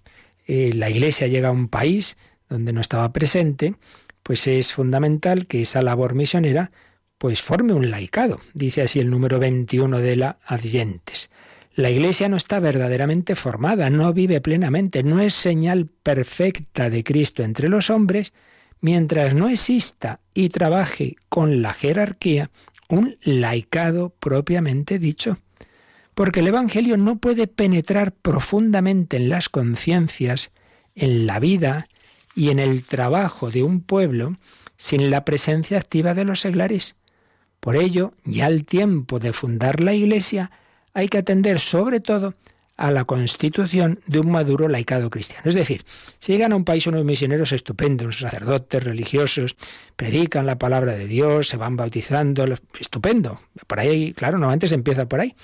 [0.47, 2.17] eh, la Iglesia llega a un país
[2.49, 3.75] donde no estaba presente,
[4.23, 6.73] pues es fundamental que esa labor misionera
[7.21, 8.41] pues forme un laicado.
[8.55, 11.29] Dice así el número 21 de la Adyentes.
[11.75, 17.43] La Iglesia no está verdaderamente formada, no vive plenamente, no es señal perfecta de Cristo
[17.43, 18.33] entre los hombres,
[18.81, 22.51] mientras no exista y trabaje con la jerarquía
[22.89, 25.37] un laicado propiamente dicho
[26.21, 30.51] porque el Evangelio no puede penetrar profundamente en las conciencias,
[30.95, 31.89] en la vida
[32.35, 34.37] y en el trabajo de un pueblo
[34.77, 36.97] sin la presencia activa de los seglares.
[37.61, 40.51] Por ello, ya al tiempo de fundar la Iglesia,
[40.95, 42.35] hay que atender sobre todo
[42.77, 45.43] a la constitución de un maduro laicado cristiano.
[45.45, 45.85] Es decir,
[46.19, 49.55] si llegan a un país unos misioneros estupendos, sacerdotes, religiosos,
[49.97, 52.47] predican la palabra de Dios, se van bautizando,
[52.79, 53.39] estupendo.
[53.67, 55.37] Por ahí, claro, no antes empieza por ahí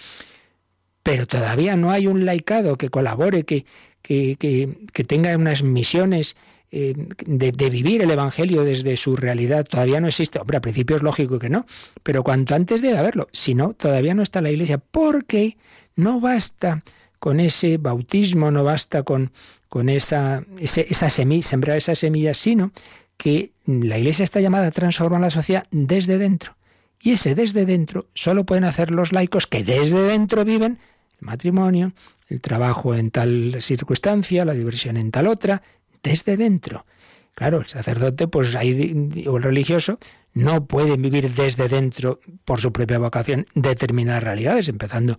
[1.07, 3.65] pero todavía no hay un laicado que colabore, que,
[4.03, 6.35] que, tenga unas misiones
[6.73, 6.95] eh,
[7.27, 9.65] de, vivir el Evangelio desde su realidad.
[9.65, 10.39] Todavía no existe.
[10.39, 11.67] Hombre, a principio es lógico que no,
[12.03, 13.29] pero cuanto antes debe haberlo.
[13.33, 15.57] Si no, todavía no está la Iglesia, porque
[15.95, 16.83] no basta
[17.19, 19.31] con ese bautismo, no basta con,
[19.69, 22.73] con esa, esa semilla, sembrar esa semilla, sino
[23.17, 26.57] que la Iglesia está llamada a transformar la sociedad desde dentro.
[27.01, 30.79] Y ese desde dentro solo pueden hacer los laicos que desde dentro viven
[31.21, 31.93] el matrimonio,
[32.29, 35.63] el trabajo en tal circunstancia, la diversión en tal otra,
[36.07, 36.87] desde dentro.
[37.35, 39.99] Claro, el sacerdote pues ahí, o el religioso
[40.33, 45.19] no pueden vivir desde dentro por su propia vocación determinadas realidades, empezando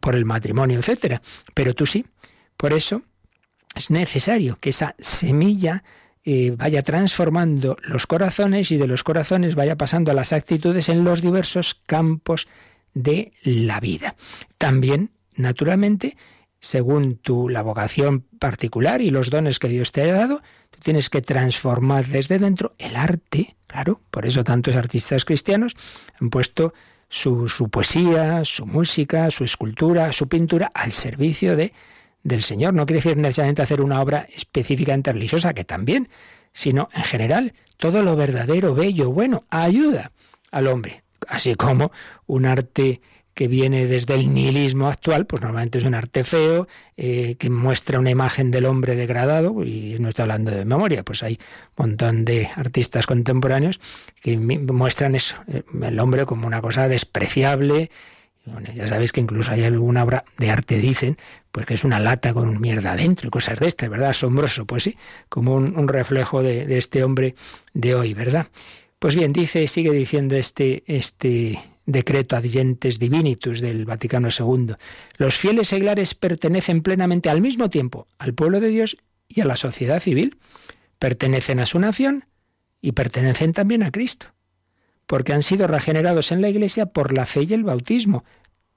[0.00, 1.22] por el matrimonio, etcétera.
[1.54, 2.04] Pero tú sí.
[2.56, 3.02] Por eso
[3.74, 5.82] es necesario que esa semilla
[6.24, 11.02] eh, vaya transformando los corazones y de los corazones vaya pasando a las actitudes en
[11.02, 12.46] los diversos campos
[12.92, 14.16] de la vida.
[14.58, 16.16] También, naturalmente,
[16.60, 21.10] según tu la vocación particular y los dones que Dios te ha dado, tú tienes
[21.10, 25.74] que transformar desde dentro el arte, claro, por eso tantos artistas cristianos
[26.20, 26.74] han puesto
[27.08, 31.72] su, su poesía, su música, su escultura, su pintura al servicio de
[32.22, 32.74] del Señor.
[32.74, 36.08] No quiere decir necesariamente hacer una obra específicamente religiosa, que también,
[36.52, 40.12] sino en general, todo lo verdadero, bello, bueno, ayuda
[40.50, 41.02] al hombre.
[41.28, 41.92] Así como
[42.26, 43.00] un arte
[43.40, 47.98] que viene desde el nihilismo actual, pues normalmente es un arte feo, eh, que muestra
[47.98, 51.38] una imagen del hombre degradado, y no estoy hablando de memoria, pues hay
[51.78, 53.80] un montón de artistas contemporáneos
[54.20, 57.90] que muestran eso, eh, el hombre como una cosa despreciable,
[58.74, 61.16] ya sabéis que incluso hay alguna obra de arte, dicen,
[61.50, 64.10] pues que es una lata con mierda adentro y cosas de estas, ¿verdad?
[64.10, 64.98] Asombroso, pues sí,
[65.30, 67.34] como un, reflejo de, de, este hombre
[67.72, 68.48] de hoy, ¿verdad?
[68.98, 71.58] Pues bien, dice, sigue diciendo este, este
[71.92, 74.74] decreto Adientes Divinitus del Vaticano II.
[75.16, 78.96] Los fieles seglares pertenecen plenamente al mismo tiempo al pueblo de Dios
[79.28, 80.38] y a la sociedad civil.
[80.98, 82.26] Pertenecen a su nación
[82.80, 84.26] y pertenecen también a Cristo,
[85.06, 88.24] porque han sido regenerados en la Iglesia por la fe y el bautismo,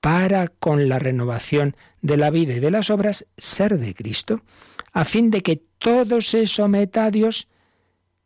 [0.02, 4.41] para con la renovación de la vida y de las obras ser de Cristo,
[4.91, 7.47] a fin de que todo se someta a Dios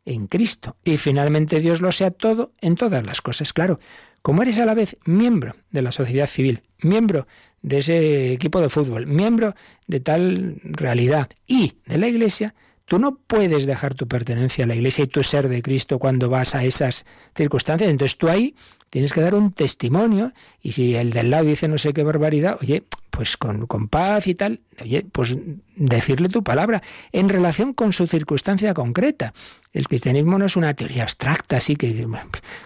[0.08, 3.54] en Cristo y finalmente Dios lo sea todo en todas las cosas.
[3.54, 3.80] Claro,
[4.28, 7.28] como eres a la vez miembro de la sociedad civil, miembro
[7.62, 9.56] de ese equipo de fútbol, miembro
[9.88, 12.54] de tal realidad y de la Iglesia,
[12.90, 16.30] Tú no puedes dejar tu pertenencia a la Iglesia y tu ser de Cristo cuando
[16.30, 17.90] vas a esas circunstancias.
[17.90, 18.56] Entonces tú ahí
[18.90, 22.58] tienes que dar un testimonio y si el del lado dice no sé qué barbaridad,
[22.62, 22.84] oye,
[23.18, 25.36] pues con, con paz y tal, oye, pues
[25.76, 29.34] decirle tu palabra en relación con su circunstancia concreta.
[29.74, 32.08] El cristianismo no es una teoría abstracta, así que,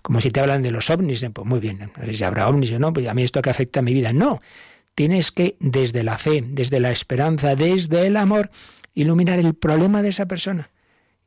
[0.01, 2.69] como si te hablan de los ovnis, pues muy bien, no sé si habrá ovnis
[2.73, 4.11] o no, pues a mí esto que afecta a mi vida.
[4.11, 4.41] No,
[4.93, 8.51] tienes que desde la fe, desde la esperanza, desde el amor,
[8.93, 10.69] iluminar el problema de esa persona.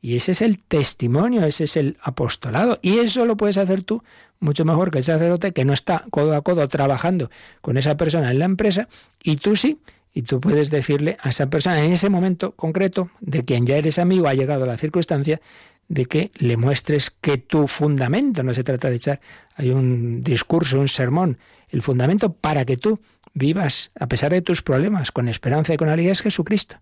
[0.04, 2.78] Y ese es el testimonio, ese es el apostolado.
[2.82, 4.02] Y eso lo puedes hacer tú
[4.38, 7.30] mucho mejor que el sacerdote que no está codo a codo trabajando
[7.62, 8.86] con esa persona en la empresa
[9.22, 9.78] y tú sí.
[10.12, 13.98] Y tú puedes decirle a esa persona en ese momento concreto de quien ya eres
[13.98, 15.40] amigo, ha llegado la circunstancia
[15.88, 19.20] de que le muestres que tu fundamento, no se trata de echar,
[19.56, 21.38] hay un discurso, un sermón,
[21.70, 23.00] el fundamento para que tú
[23.32, 26.76] vivas, a pesar de tus problemas, con esperanza y con alegría, es Jesucristo.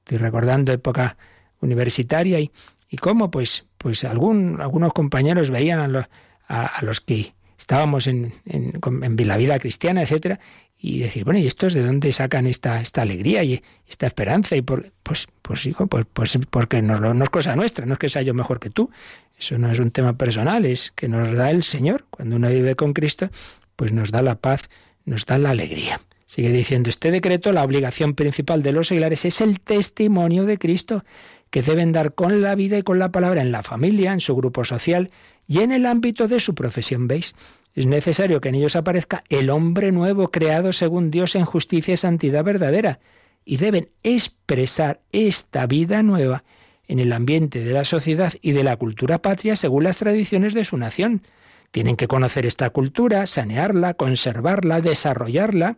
[0.00, 1.16] Estoy recordando época
[1.60, 2.50] universitaria y,
[2.88, 6.06] y cómo pues, pues algún, algunos compañeros veían a los,
[6.48, 10.38] a, los que estábamos en, en, en, la vida cristiana, etcétera,
[10.78, 14.56] y decir, bueno, ¿y estos de dónde sacan esta, esta alegría y esta esperanza?
[14.56, 17.98] Y por, pues, pues hijo, pues, pues porque no, no es cosa nuestra, no es
[17.98, 18.90] que sea yo mejor que tú.
[19.38, 22.04] Eso no es un tema personal, es que nos da el Señor.
[22.10, 23.30] Cuando uno vive con Cristo,
[23.74, 24.68] pues nos da la paz,
[25.04, 26.00] nos da la alegría.
[26.26, 31.04] Sigue diciendo este decreto, la obligación principal de los seglares es el testimonio de Cristo,
[31.50, 34.34] que deben dar con la vida y con la palabra en la familia, en su
[34.34, 35.10] grupo social
[35.46, 37.08] y en el ámbito de su profesión.
[37.08, 37.34] ¿Veis?
[37.74, 41.96] Es necesario que en ellos aparezca el hombre nuevo creado según Dios en justicia y
[41.96, 43.00] santidad verdadera,
[43.44, 46.42] y deben expresar esta vida nueva
[46.88, 50.64] en el ambiente de la sociedad y de la cultura patria según las tradiciones de
[50.64, 51.22] su nación.
[51.70, 55.76] Tienen que conocer esta cultura, sanearla, conservarla, desarrollarla,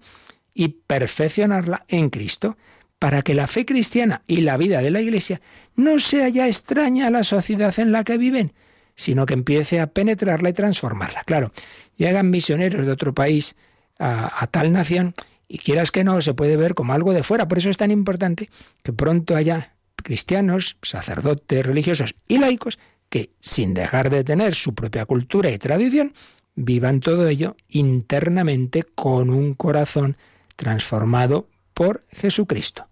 [0.59, 2.57] y perfeccionarla en Cristo,
[2.99, 5.41] para que la fe cristiana y la vida de la Iglesia
[5.77, 8.53] no sea ya extraña a la sociedad en la que viven,
[8.97, 11.23] sino que empiece a penetrarla y transformarla.
[11.25, 11.53] Claro,
[11.97, 13.57] llegan misioneros de otro país
[13.99, 15.15] a, tal nación
[15.47, 17.47] y quieras que no, se puede ver como algo de fuera.
[17.47, 18.51] Por eso es tan importante
[18.83, 25.07] que pronto haya cristianos, sacerdotes, religiosos y laicos que, sin dejar de tener su propia
[25.07, 26.13] cultura y tradición,
[26.57, 30.17] vivan todo ello internamente con un corazón
[30.57, 32.88] transformado por Jesucristo.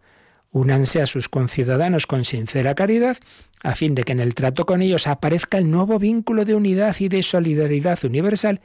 [0.56, 3.18] Únanse a sus conciudadanos con sincera caridad,
[3.62, 6.96] a fin de que en el trato con ellos aparezca el nuevo vínculo de unidad
[6.98, 8.62] y de solidaridad universal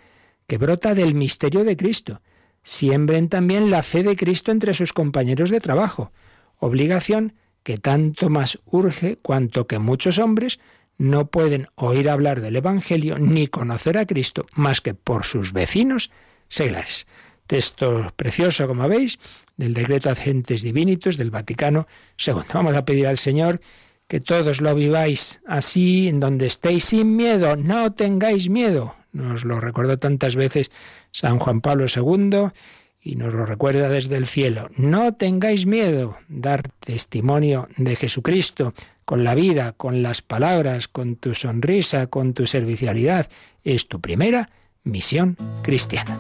[0.48, 2.22] que brota del misterio de Cristo.
[2.64, 6.14] Siembren también la fe de Cristo entre sus compañeros de trabajo,
[6.60, 10.62] obligación que tanto más urge cuanto que muchos hombres
[10.98, 16.10] no pueden oír hablar del Evangelio ni conocer a Cristo más que por sus vecinos
[16.48, 17.06] seglares.
[17.52, 19.20] Texto precioso, como veis,
[19.58, 21.86] del decreto Agentes Divinitus del Vaticano
[22.18, 22.44] II.
[22.54, 23.60] Vamos a pedir al Señor
[24.08, 28.96] que todos lo viváis así, en donde estéis sin miedo, no tengáis miedo.
[29.12, 30.72] Nos lo recordó tantas veces
[31.12, 32.52] San Juan Pablo II
[33.02, 34.70] y nos lo recuerda desde el cielo.
[34.78, 38.74] No tengáis miedo, dar testimonio de Jesucristo
[39.04, 43.30] con la vida, con las palabras, con tu sonrisa, con tu servicialidad.
[43.66, 44.52] Es tu primera
[44.86, 46.18] misión cristiana.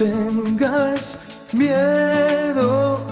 [0.00, 1.18] Tengas
[1.52, 3.04] miedo,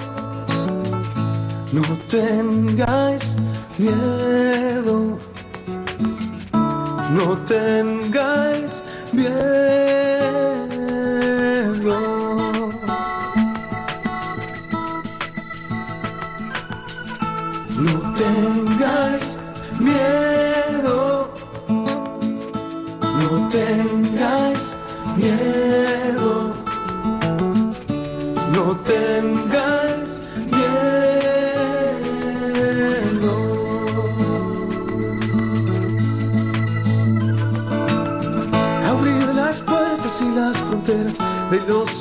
[1.71, 3.37] no tengáis
[3.77, 5.19] miedo,
[7.11, 8.83] no tengáis
[9.13, 10.49] miedo.
[17.77, 19.28] No tengas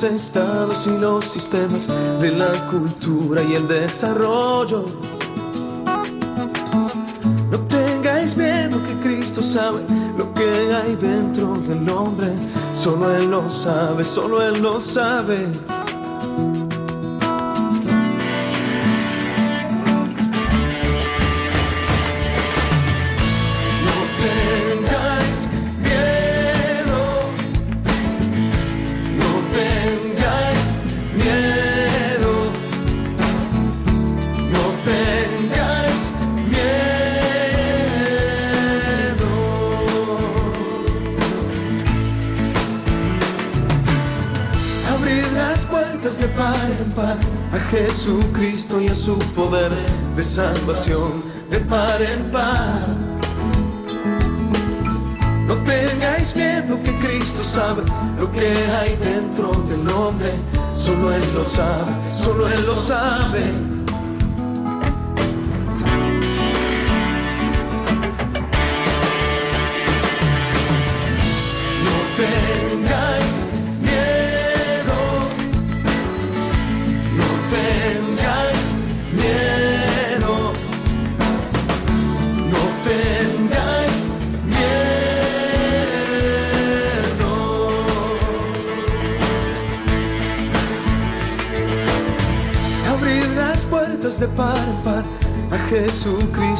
[0.00, 1.88] los estados y los sistemas
[2.20, 4.84] de la cultura y el desarrollo.
[7.50, 9.80] No tengáis miedo que Cristo sabe
[10.16, 12.28] lo que hay dentro del hombre.
[12.74, 15.48] Solo Él lo sabe, solo Él lo sabe.
[49.08, 49.72] Su poder
[50.16, 52.86] de salvación de par en par.
[55.46, 57.84] No tengáis miedo que Cristo sabe
[58.20, 58.46] lo que
[58.76, 60.32] hay dentro del hombre.
[60.76, 63.77] Solo Él lo sabe, solo Él lo sabe.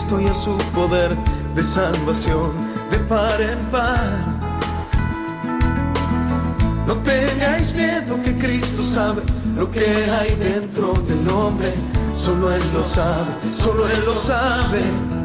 [0.09, 1.17] Jesucristo y a su poder
[1.55, 2.53] de salvación
[2.91, 4.39] de par en par.
[6.87, 9.23] No tengáis miedo que Cristo sabe
[9.55, 11.75] lo que hay dentro del hombre.
[12.17, 15.18] Solo Él lo sabe, solo Él lo sabe.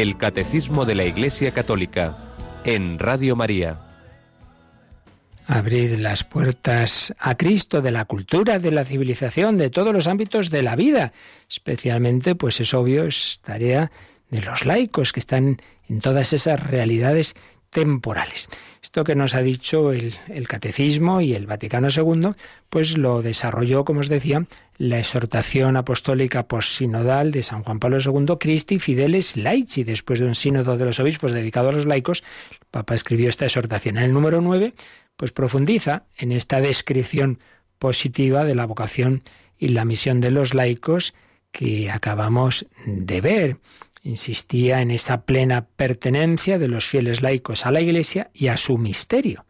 [0.00, 2.16] El Catecismo de la Iglesia Católica
[2.62, 3.80] en Radio María.
[5.48, 10.50] Abrid las puertas a Cristo de la cultura, de la civilización, de todos los ámbitos
[10.50, 11.12] de la vida.
[11.50, 13.90] Especialmente, pues es obvio, es tarea
[14.30, 17.34] de los laicos que están en todas esas realidades
[17.70, 18.48] temporales.
[18.82, 20.14] Esto que nos ha dicho el,
[20.48, 22.30] Catecismo y el Vaticano II,
[22.70, 24.46] pues lo desarrolló, como os decía,
[24.78, 29.84] la exhortación apostólica postsinodal de San Juan Pablo II, Christi Fideles Laici.
[29.84, 33.44] Después de un sínodo de los obispos dedicado a los laicos, el Papa escribió esta
[33.44, 33.98] exhortación.
[33.98, 34.74] En el número 9,
[35.16, 37.40] pues profundiza en esta descripción
[37.78, 39.22] positiva de la vocación
[39.58, 41.14] y la misión de los laicos
[41.50, 43.56] que acabamos de ver.
[44.08, 48.78] Insistía en esa plena pertenencia de los fieles laicos a la Iglesia y a su
[48.78, 49.44] misterio,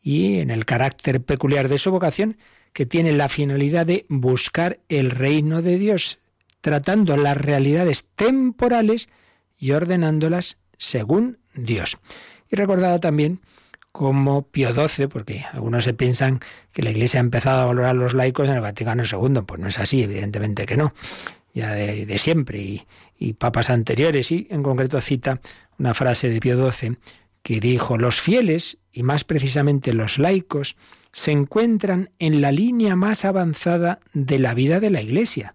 [0.00, 2.38] y en el carácter peculiar de su vocación,
[2.72, 6.20] que tiene la finalidad de buscar el reino de Dios,
[6.62, 9.10] tratando las realidades temporales
[9.58, 11.98] y ordenándolas según Dios.
[12.48, 13.42] Y recordaba también
[13.92, 16.40] como Pío XII, porque algunos se piensan
[16.72, 19.60] que la Iglesia ha empezado a valorar a los laicos en el Vaticano II, pues
[19.60, 20.94] no es así, evidentemente que no,
[21.52, 22.86] ya de, de siempre, y,
[23.18, 25.40] y papas anteriores, y en concreto cita
[25.78, 26.96] una frase de Pío XII
[27.42, 30.76] que dijo, los fieles, y más precisamente los laicos,
[31.12, 35.54] se encuentran en la línea más avanzada de la vida de la Iglesia.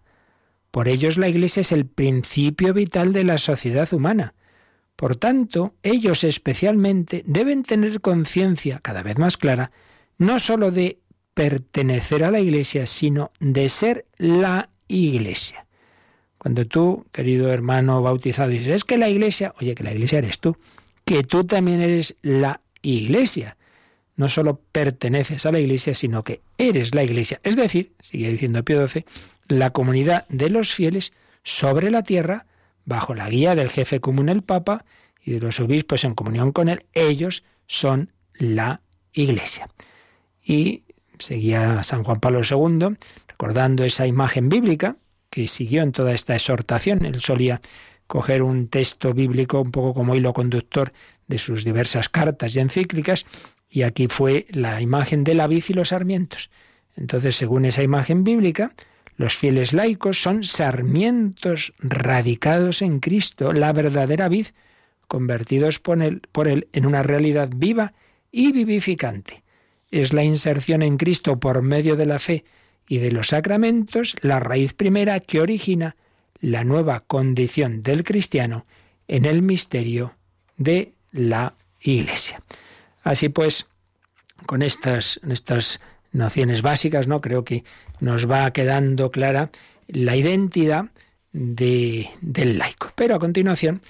[0.71, 4.33] Por ellos la Iglesia es el principio vital de la sociedad humana.
[4.95, 9.71] Por tanto, ellos especialmente deben tener conciencia cada vez más clara
[10.17, 10.99] no sólo de
[11.33, 15.62] pertenecer a la Iglesia, sino de ser la Iglesia.
[16.43, 20.39] Cuando tú, querido hermano bautizado, dices, es que la Iglesia, oye, que la Iglesia eres
[20.39, 20.57] tú,
[21.05, 23.55] que tú también eres la Iglesia.
[24.17, 27.39] No solo perteneces a la Iglesia, sino que eres la Iglesia.
[27.43, 29.05] Es decir, sigue diciendo Pío XII,
[29.47, 31.13] la comunidad de los fieles
[31.43, 32.45] sobre la tierra,
[32.83, 34.83] bajo la guía del jefe común el Papa
[35.23, 38.81] y de los obispos en comunión con él, ellos son la
[39.13, 39.69] Iglesia.
[40.43, 40.83] Y
[41.19, 42.97] seguía San Juan Pablo II
[43.29, 44.97] recordando esa imagen bíblica
[45.33, 47.05] que siguió en toda esta exhortación.
[47.05, 47.59] Él solía
[48.05, 50.93] coger un texto bíblico un poco como hilo conductor
[51.27, 53.25] de sus diversas cartas y encíclicas,
[53.67, 56.51] y aquí fue la imagen de la vid y los sarmientos.
[56.95, 58.75] Entonces, según esa imagen bíblica,
[59.17, 64.47] los fieles laicos son sarmientos radicados en Cristo, la verdadera vid,
[65.07, 67.93] convertidos por él, por él en una realidad viva
[68.31, 69.43] y vivificante.
[69.89, 72.45] Es la inserción en Cristo por medio de la fe
[72.87, 75.95] y de los sacramentos la raíz primera que origina
[76.39, 78.65] la nueva condición del cristiano
[79.07, 80.15] en el misterio
[80.57, 82.41] de la Iglesia.
[83.03, 83.67] Así pues,
[84.45, 85.79] con estas, estas
[86.11, 87.21] nociones básicas, ¿no?
[87.21, 87.63] Creo que
[87.99, 89.51] nos va quedando clara
[89.87, 90.85] la identidad
[91.31, 92.91] de, del laico.
[92.95, 93.81] Pero a continuación,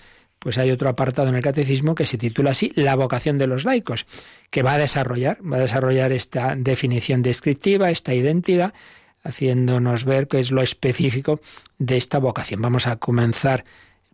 [0.43, 3.63] pues hay otro apartado en el catecismo que se titula así La vocación de los
[3.63, 4.05] laicos,
[4.49, 8.73] que va a desarrollar, va a desarrollar esta definición descriptiva, esta identidad,
[9.23, 11.39] haciéndonos ver qué es lo específico
[11.79, 12.61] de esta vocación.
[12.61, 13.63] Vamos a comenzar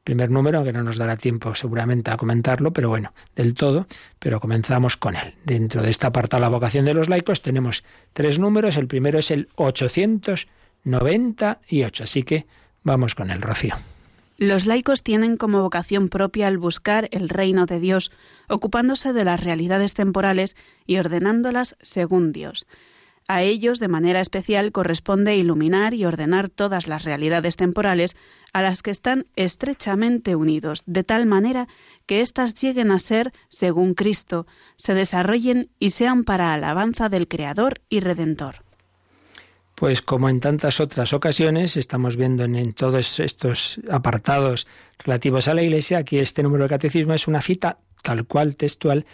[0.04, 3.88] primer número, que no nos dará tiempo seguramente a comentarlo, pero bueno, del todo,
[4.20, 5.34] pero comenzamos con él.
[5.46, 9.32] Dentro de esta apartado, la vocación de los laicos, tenemos tres números, el primero es
[9.32, 12.46] el 898, así que
[12.84, 13.74] vamos con el Rocío.
[14.40, 18.10] Los laicos tienen como vocación propia el buscar el reino de Dios,
[18.48, 20.56] ocupándose de las realidades temporales
[20.88, 22.66] y ordenándolas según Dios.
[23.28, 28.16] A ellos, de manera especial, corresponde iluminar y ordenar todas las realidades temporales
[28.54, 31.68] a las que están estrechamente unidos, de tal manera
[32.06, 37.82] que éstas lleguen a ser según Cristo, se desarrollen y sean para alabanza del Creador
[37.90, 38.69] y Redentor.
[39.80, 44.68] Pues como en tantas otras ocasiones, estamos viendo en, todos estos apartados
[45.06, 49.06] relativos a la Iglesia, aquí este número de catecismo es una cita tal cual textual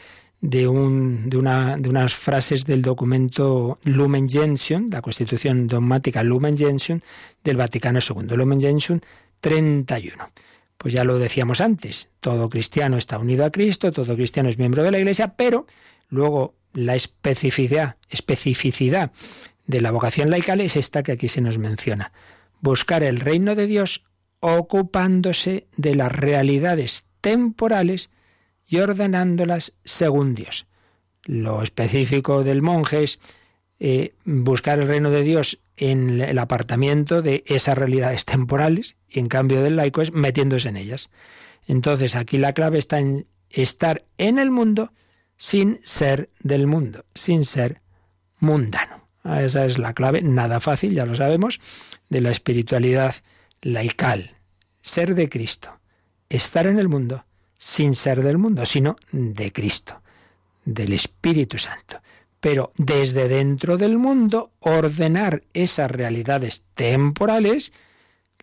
[0.42, 6.58] de, un, de, una, de unas frases del documento Lumen Gentium, la Constitución dogmática Lumen
[6.58, 7.00] Gentium
[7.44, 9.02] del Vaticano II, Lumen Gentium
[9.42, 10.32] 31.
[10.80, 14.82] Pues ya lo decíamos antes, todo cristiano está unido a Cristo, todo cristiano es miembro
[14.82, 15.68] de la Iglesia, pero
[16.10, 19.12] luego la especificidad, especificidad
[19.68, 22.12] de la vocación laical es esta que aquí se nos menciona.
[22.62, 24.04] Buscar el reino de Dios
[24.40, 28.10] ocupándose de las realidades temporales
[28.68, 30.68] y ordenándolas según Dios.
[31.24, 33.20] Lo específico del monje es
[33.80, 39.28] eh, buscar el reino de Dios en el apartamiento de esas realidades temporales y en
[39.28, 41.10] cambio del laico es metiéndose en ellas.
[41.68, 44.94] Entonces aquí la clave está en estar en el mundo
[45.38, 47.82] sin ser del mundo, sin ser
[48.40, 48.95] mundano.
[49.26, 51.60] Esa es la clave, nada fácil, ya lo sabemos,
[52.10, 53.16] de la espiritualidad
[53.62, 54.36] laical.
[54.82, 55.80] Ser de Cristo,
[56.30, 57.26] estar en el mundo
[57.58, 60.02] sin ser del mundo, sino de Cristo,
[60.64, 62.02] del Espíritu Santo.
[62.40, 67.74] Pero desde dentro del mundo, ordenar esas realidades temporales,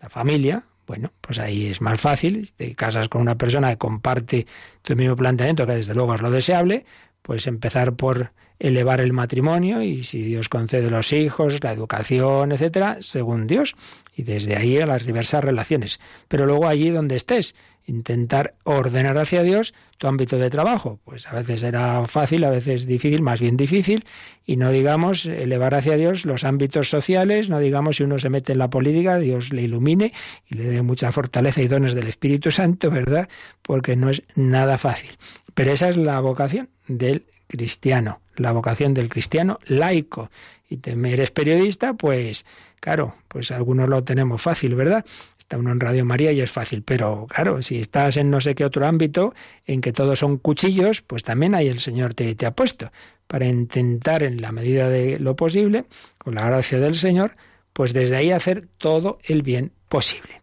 [0.01, 4.45] la familia, bueno, pues ahí es más fácil, te casas con una persona que comparte
[4.81, 6.85] tu mismo planteamiento, que desde luego es lo deseable,
[7.23, 12.97] pues empezar por elevar el matrimonio y si Dios concede los hijos, la educación, etcétera,
[13.01, 13.75] según Dios,
[14.15, 15.99] y desde ahí a las diversas relaciones.
[16.27, 17.55] Pero luego allí donde estés,
[17.85, 20.99] intentar ordenar hacia Dios tu ámbito de trabajo.
[21.03, 24.05] Pues a veces será fácil, a veces difícil, más bien difícil,
[24.45, 28.53] y no digamos elevar hacia Dios los ámbitos sociales, no digamos si uno se mete
[28.53, 30.13] en la política, Dios le ilumine
[30.49, 33.27] y le dé mucha fortaleza y dones del Espíritu Santo, ¿verdad?
[33.61, 35.11] Porque no es nada fácil.
[35.53, 40.29] Pero esa es la vocación del cristiano, la vocación del cristiano laico.
[40.69, 42.45] Y te eres periodista, pues
[42.79, 45.05] claro, pues algunos lo tenemos fácil, ¿verdad?
[45.37, 48.55] Está uno en Radio María y es fácil, pero claro, si estás en no sé
[48.55, 49.33] qué otro ámbito
[49.65, 52.91] en que todos son cuchillos, pues también ahí el Señor te, te ha puesto
[53.27, 55.85] para intentar en la medida de lo posible,
[56.17, 57.35] con la gracia del Señor,
[57.73, 60.41] pues desde ahí hacer todo el bien posible.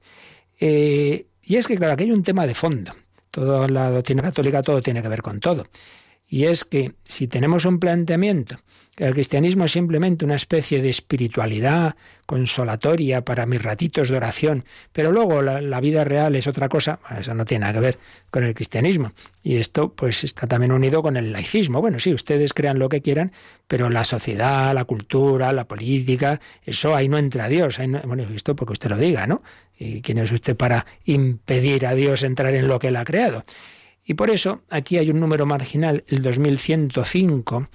[0.58, 2.92] Eh, y es que, claro, aquí hay un tema de fondo.
[3.30, 5.66] Toda la doctrina católica, todo tiene que ver con todo.
[6.28, 8.60] Y es que si tenemos un planteamiento
[9.00, 11.96] el cristianismo es simplemente una especie de espiritualidad
[12.26, 17.34] consolatoria para mis ratitos de oración, pero luego la, vida real es otra cosa, eso
[17.34, 17.98] no tiene nada que ver
[18.30, 19.12] con el cristianismo.
[19.42, 21.80] Y esto pues está también unido con el laicismo.
[21.80, 23.32] Bueno, sí, ustedes crean lo que quieran,
[23.66, 27.78] pero la sociedad, la cultura, la política, eso ahí no entra Dios.
[28.04, 29.42] bueno, esto porque usted lo diga, ¿no?
[29.78, 33.46] ¿Y quién es usted para impedir a Dios entrar en lo que él ha creado?
[34.04, 37.68] Y por eso aquí hay un número marginal, el 2105,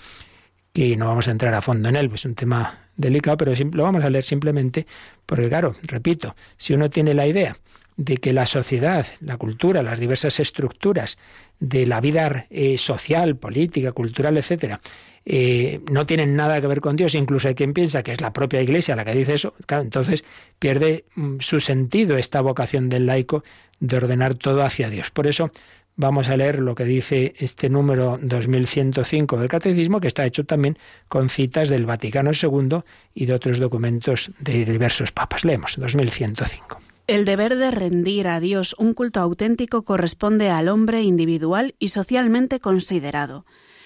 [0.75, 3.53] que no vamos a entrar a fondo en él, pues es un tema delicado, pero
[3.71, 4.85] lo vamos a leer simplemente
[5.25, 7.55] porque, claro, repito, si uno tiene la idea
[7.95, 11.17] de que la sociedad, la cultura, las diversas estructuras
[11.61, 14.81] de la vida eh, social, política, cultural, etcétera,
[15.23, 18.33] eh, no tienen nada que ver con Dios, incluso hay quien piensa que es la
[18.33, 20.25] propia Iglesia la que dice eso, entonces
[20.59, 23.45] pierde mm, su sentido esta vocación del laico
[23.79, 25.09] de ordenar todo hacia Dios.
[25.09, 25.51] Por eso
[25.95, 30.77] vamos a leer lo que dice este número 2105 del Catecismo, que está hecho también
[31.07, 32.81] con citas del Vaticano II
[33.13, 35.45] y de otros documentos de diversos papas.
[35.45, 36.79] Leemos 2105.
[37.07, 42.59] El deber de rendir a Dios un culto auténtico corresponde al hombre individual y socialmente
[42.59, 43.45] considerado.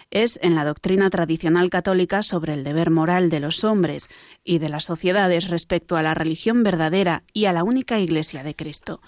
[0.10, 4.10] Es en la doctrina tradicional católica sobre el deber moral de los hombres
[4.44, 8.56] y de las sociedades respecto a la religión verdadera y a la única Iglesia de
[8.56, 9.02] Cristo.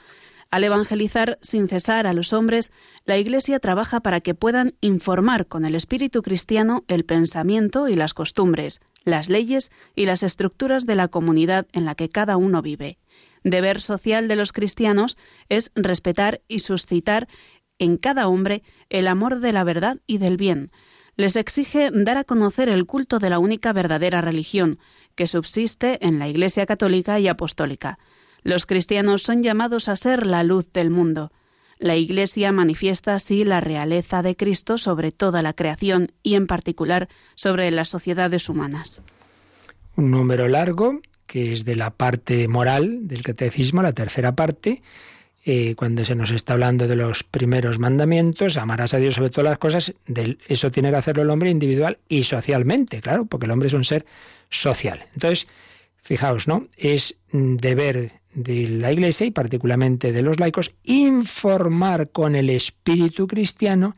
[0.52, 2.74] Al evangelizar sin cesar a los hombres,
[3.06, 8.14] la Iglesia trabaja para que puedan informar con el espíritu cristiano el pensamiento y las
[8.14, 12.98] costumbres, las leyes y las estructuras de la comunidad en la que cada uno vive.
[13.46, 17.30] Deber social de los cristianos es respetar y suscitar
[17.80, 20.70] en cada hombre el amor de la verdad y del bien.
[21.16, 24.80] Les exige dar a conocer el culto de la única verdadera religión,
[25.16, 28.00] que subsiste en la Iglesia católica y apostólica.
[28.44, 31.32] Los cristianos son llamados a ser la luz del mundo.
[31.78, 37.10] La Iglesia manifiesta así la realeza de Cristo sobre toda la creación y en particular
[37.36, 39.02] sobre las sociedades humanas.
[39.96, 44.82] Un número largo que es de la parte moral del catecismo, la tercera parte,
[45.46, 49.52] eh, cuando se nos está hablando de los primeros mandamientos, amarás a Dios sobre todas
[49.52, 49.94] las cosas,
[50.48, 53.86] eso tiene que hacerlo el hombre individual y socialmente, claro, porque el hombre es un
[53.86, 54.06] ser
[54.50, 55.06] social.
[55.14, 55.48] Entonces,
[56.04, 56.68] fijaos, ¿no?
[56.76, 63.96] Es deber de la Iglesia y particularmente de los laicos, informar con el espíritu cristiano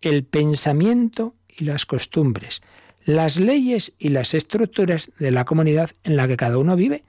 [0.00, 2.62] el pensamiento y las costumbres,
[3.04, 7.04] las leyes y las estructuras de la comunidad en la que cada uno vive.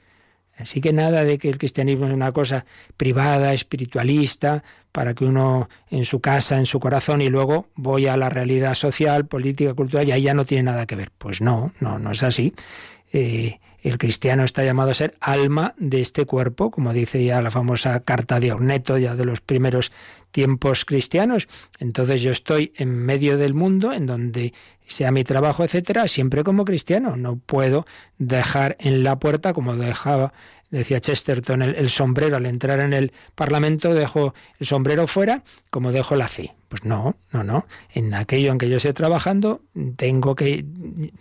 [0.57, 2.65] Así que nada de que el cristianismo es una cosa
[2.97, 8.17] privada, espiritualista, para que uno en su casa, en su corazón, y luego voy a
[8.17, 11.11] la realidad social, política, cultural, y ahí ya no tiene nada que ver.
[11.15, 12.55] Pues no, no, no es así.
[13.13, 17.51] Eh, el cristiano está llamado a ser alma de este cuerpo, como dice ya la
[17.51, 19.91] famosa carta de Orneto, ya de los primeros
[20.31, 21.47] tiempos cristianos.
[21.79, 24.53] Entonces yo estoy en medio del mundo, en donde
[24.85, 27.17] sea mi trabajo, etcétera, siempre como cristiano.
[27.17, 27.85] No puedo
[28.17, 30.33] dejar en la puerta, como dejaba
[30.69, 36.15] decía Chesterton, el, sombrero al entrar en el Parlamento dejo el sombrero fuera como dejo
[36.15, 36.55] la fe.
[36.67, 37.65] Pues no, no, no.
[37.93, 39.61] En aquello en que yo estoy trabajando
[39.95, 40.65] tengo que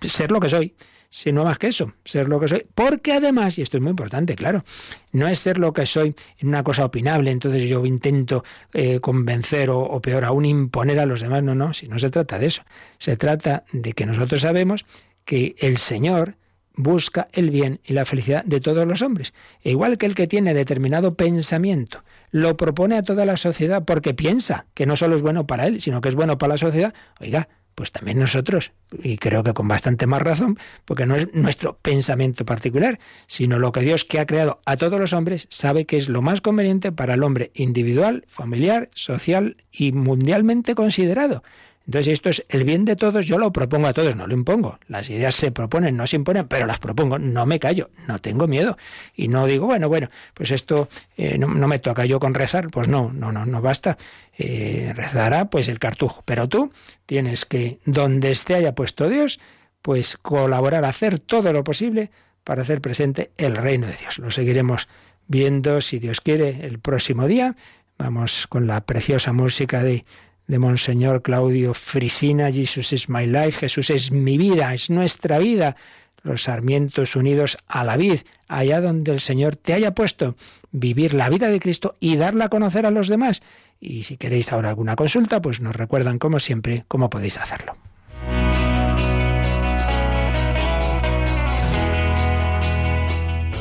[0.02, 0.74] ser lo que soy
[1.08, 2.66] sino más que eso, ser lo que soy.
[2.74, 4.64] Porque además, y esto es muy importante, claro,
[5.12, 9.70] no es ser lo que soy en una cosa opinable, entonces yo intento eh, convencer
[9.70, 12.62] o, peor aún imponer a los demás, no, no, si no se trata de eso,
[12.98, 14.86] se trata de que nosotros sabemos
[15.24, 16.36] que el Señor
[16.76, 19.32] busca el bien y la felicidad de todos los hombres,
[19.62, 24.12] e igual que el que tiene determinado pensamiento, lo propone a toda la sociedad porque
[24.12, 26.94] piensa que no solo es bueno para él, sino que es bueno para la sociedad,
[27.18, 28.72] oiga, pues también nosotros,
[29.02, 33.70] y creo que con bastante más razón, porque no es nuestro pensamiento particular, sino lo
[33.70, 36.90] que Dios que ha creado a todos los hombres sabe que es lo más conveniente
[36.90, 41.42] para el hombre individual, familiar, social y mundialmente considerado.
[41.86, 44.78] Entonces, esto es el bien de todos, yo lo propongo a todos, no lo impongo.
[44.88, 48.48] Las ideas se proponen, no se imponen, pero las propongo, no me callo, no tengo
[48.48, 48.76] miedo.
[49.14, 52.88] Y no digo, bueno, bueno, pues esto eh, no, me toca yo con rezar, pues
[52.88, 53.96] no, no, no, no basta.
[54.36, 56.22] Eh, rezará pues el cartujo.
[56.24, 56.72] Pero tú
[57.06, 59.38] tienes que, donde esté haya puesto Dios,
[59.80, 62.10] pues colaborar, hacer todo lo posible
[62.42, 64.18] para hacer presente el reino de Dios.
[64.18, 64.88] Lo seguiremos
[65.28, 67.54] viendo, si Dios quiere, el próximo día.
[67.96, 70.04] Vamos con la preciosa música de
[70.46, 75.76] de Monseñor Claudio Frisina, Jesus is my life, Jesús es mi vida, es nuestra vida,
[76.22, 80.36] los sarmientos unidos a la vid, allá donde el Señor te haya puesto,
[80.70, 83.42] vivir la vida de Cristo y darla a conocer a los demás.
[83.80, 87.76] Y si queréis ahora alguna consulta, pues nos recuerdan como siempre cómo podéis hacerlo.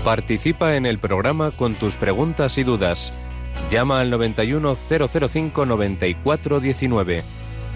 [0.03, 3.11] Participa en el programa con tus preguntas y dudas
[3.71, 7.23] Llama al 91005 9419.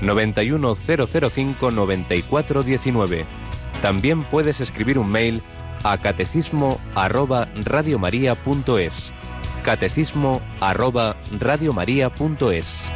[0.01, 3.25] 91005 9419.
[3.81, 5.41] También puedes escribir un mail
[5.83, 9.11] a catecismo arroba radiomaria.es.
[9.63, 12.91] Catecismo arroba radiomaria.es.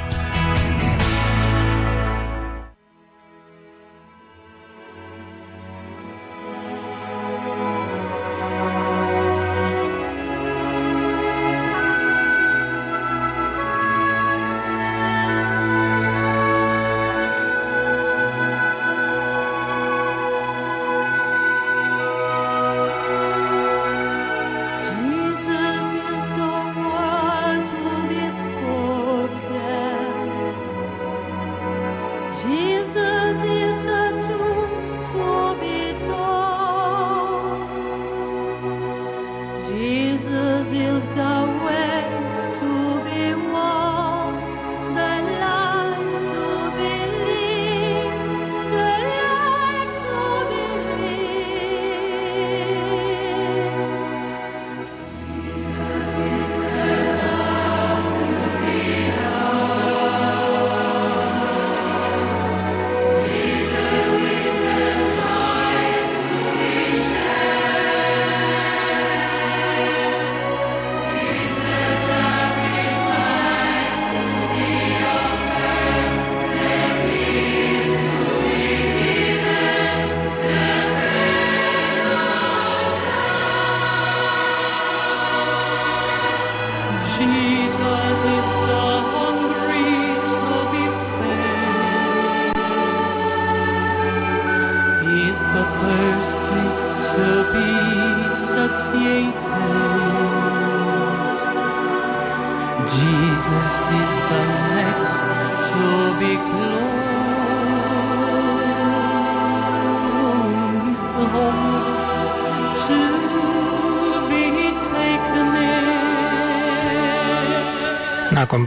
[87.23, 87.62] see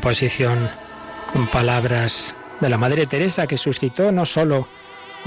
[0.06, 0.70] composición
[1.32, 4.68] con palabras de la Madre Teresa que suscitó no solo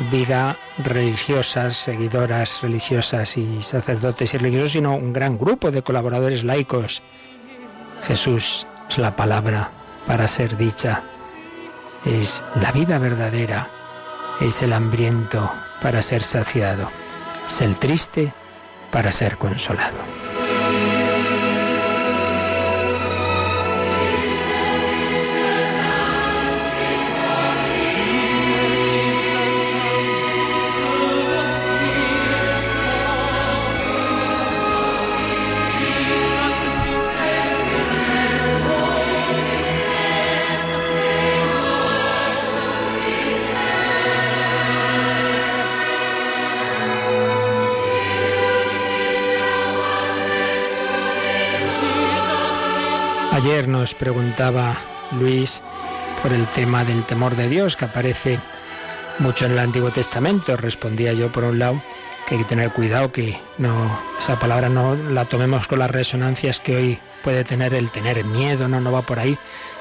[0.09, 7.01] vida religiosa, seguidoras religiosas y sacerdotes y religiosos, sino un gran grupo de colaboradores laicos.
[8.03, 9.69] Jesús es la palabra
[10.07, 11.03] para ser dicha,
[12.05, 13.69] es la vida verdadera,
[14.39, 15.51] es el hambriento
[15.81, 16.89] para ser saciado,
[17.45, 18.31] es el triste
[18.91, 20.18] para ser consolado.
[53.99, 54.75] Preguntaba
[55.11, 55.61] Luis
[56.23, 58.39] por el tema del temor de Dios que aparece
[59.19, 60.57] mucho en el Antiguo Testamento.
[60.57, 61.83] Respondía yo por un lado
[62.25, 66.59] que hay que tener cuidado que no esa palabra no la tomemos con las resonancias
[66.59, 69.37] que hoy puede tener el tener miedo, no no va por ahí,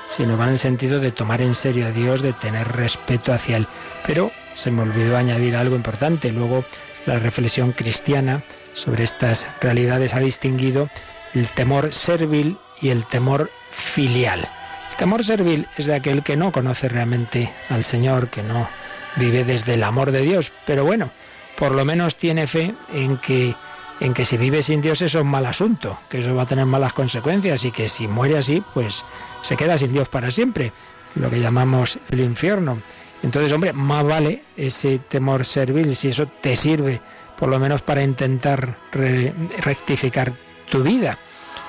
[0.09, 3.59] sino va en el sentido de tomar en serio a Dios, de tener respeto hacia
[3.59, 3.69] él.
[4.07, 6.33] Pero se me olvidó añadir algo importante.
[6.33, 6.64] Luego
[7.07, 8.43] la reflexión cristiana
[8.73, 10.89] sobre estas realidades ha distinguido
[11.35, 14.49] el temor servil y el temor filial.
[14.91, 18.68] El temor servil es de aquel que no conoce realmente al Señor, que no
[19.16, 21.11] vive desde el amor de Dios, pero bueno,
[21.57, 23.55] por lo menos tiene fe en que
[24.01, 26.47] en que si vive sin Dios eso es un mal asunto, que eso va a
[26.47, 29.05] tener malas consecuencias y que si muere así, pues
[29.43, 30.72] se queda sin Dios para siempre,
[31.16, 32.81] lo que llamamos el infierno.
[33.24, 37.01] Entonces, hombre, más vale ese temor servil si eso te sirve
[37.37, 40.33] por lo menos para intentar rectificar
[40.70, 41.18] tu vida.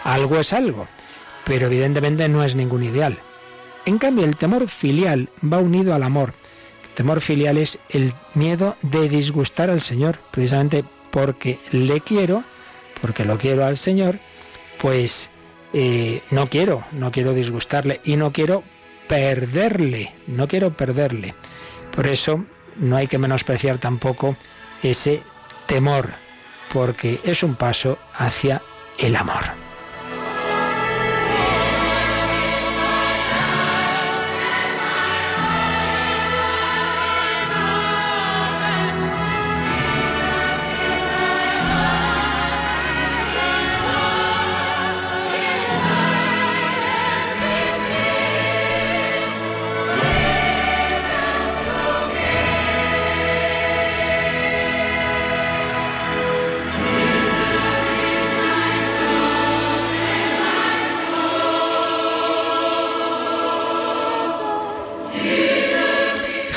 [0.04, 0.86] Algo es algo
[1.50, 3.18] pero evidentemente no es ningún ideal.
[3.88, 6.36] En cambio, el temor filial va unido al amor.
[6.84, 12.44] El temor filial es el miedo de disgustar al Señor, precisamente porque le quiero,
[13.02, 14.20] porque lo quiero al Señor,
[14.80, 15.32] pues
[15.74, 18.64] eh, no quiero, no quiero disgustarle y no quiero
[19.08, 21.34] perderle, no quiero perderle.
[21.96, 22.46] Por eso
[22.76, 24.36] no hay que menospreciar tampoco
[24.84, 25.24] ese
[25.66, 26.12] temor,
[26.72, 28.62] porque es un paso hacia
[29.00, 29.69] el amor.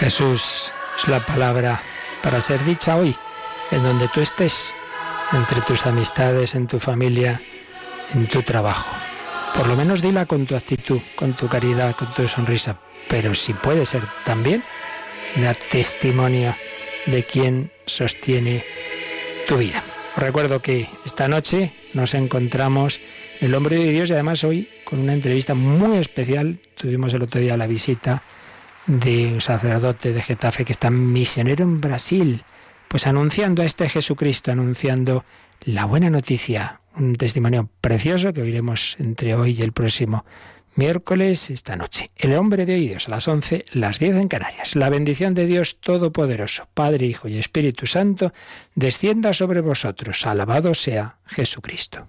[0.03, 1.81] Jesús es la palabra
[2.25, 3.15] para ser dicha hoy,
[3.71, 4.75] en donde tú estés,
[5.33, 7.41] entre tus amistades, en tu familia,
[8.13, 8.91] en tu trabajo.
[9.57, 12.81] Por lo menos dila con tu actitud, con tu caridad, con tu sonrisa.
[13.09, 14.65] Pero si puede ser también,
[15.37, 16.57] da testimonio
[17.07, 18.65] de quien sostiene
[19.47, 19.85] tu vida.
[20.17, 22.99] Os recuerdo que esta noche nos encontramos
[23.39, 26.59] en el Hombre de Dios y además hoy con una entrevista muy especial.
[26.75, 28.25] Tuvimos el otro día la visita
[28.87, 32.45] de un sacerdote de Getafe que está misionero en Brasil,
[32.89, 35.25] pues anunciando a este Jesucristo, anunciando
[35.61, 40.25] la buena noticia, un testimonio precioso que oiremos entre hoy y el próximo
[40.75, 42.11] miércoles esta noche.
[42.17, 44.75] El hombre de oídos a las 11, las 10 en Canarias.
[44.75, 48.33] La bendición de Dios Todopoderoso, Padre, Hijo y Espíritu Santo,
[48.75, 50.27] descienda sobre vosotros.
[50.27, 52.09] Alabado sea Jesucristo.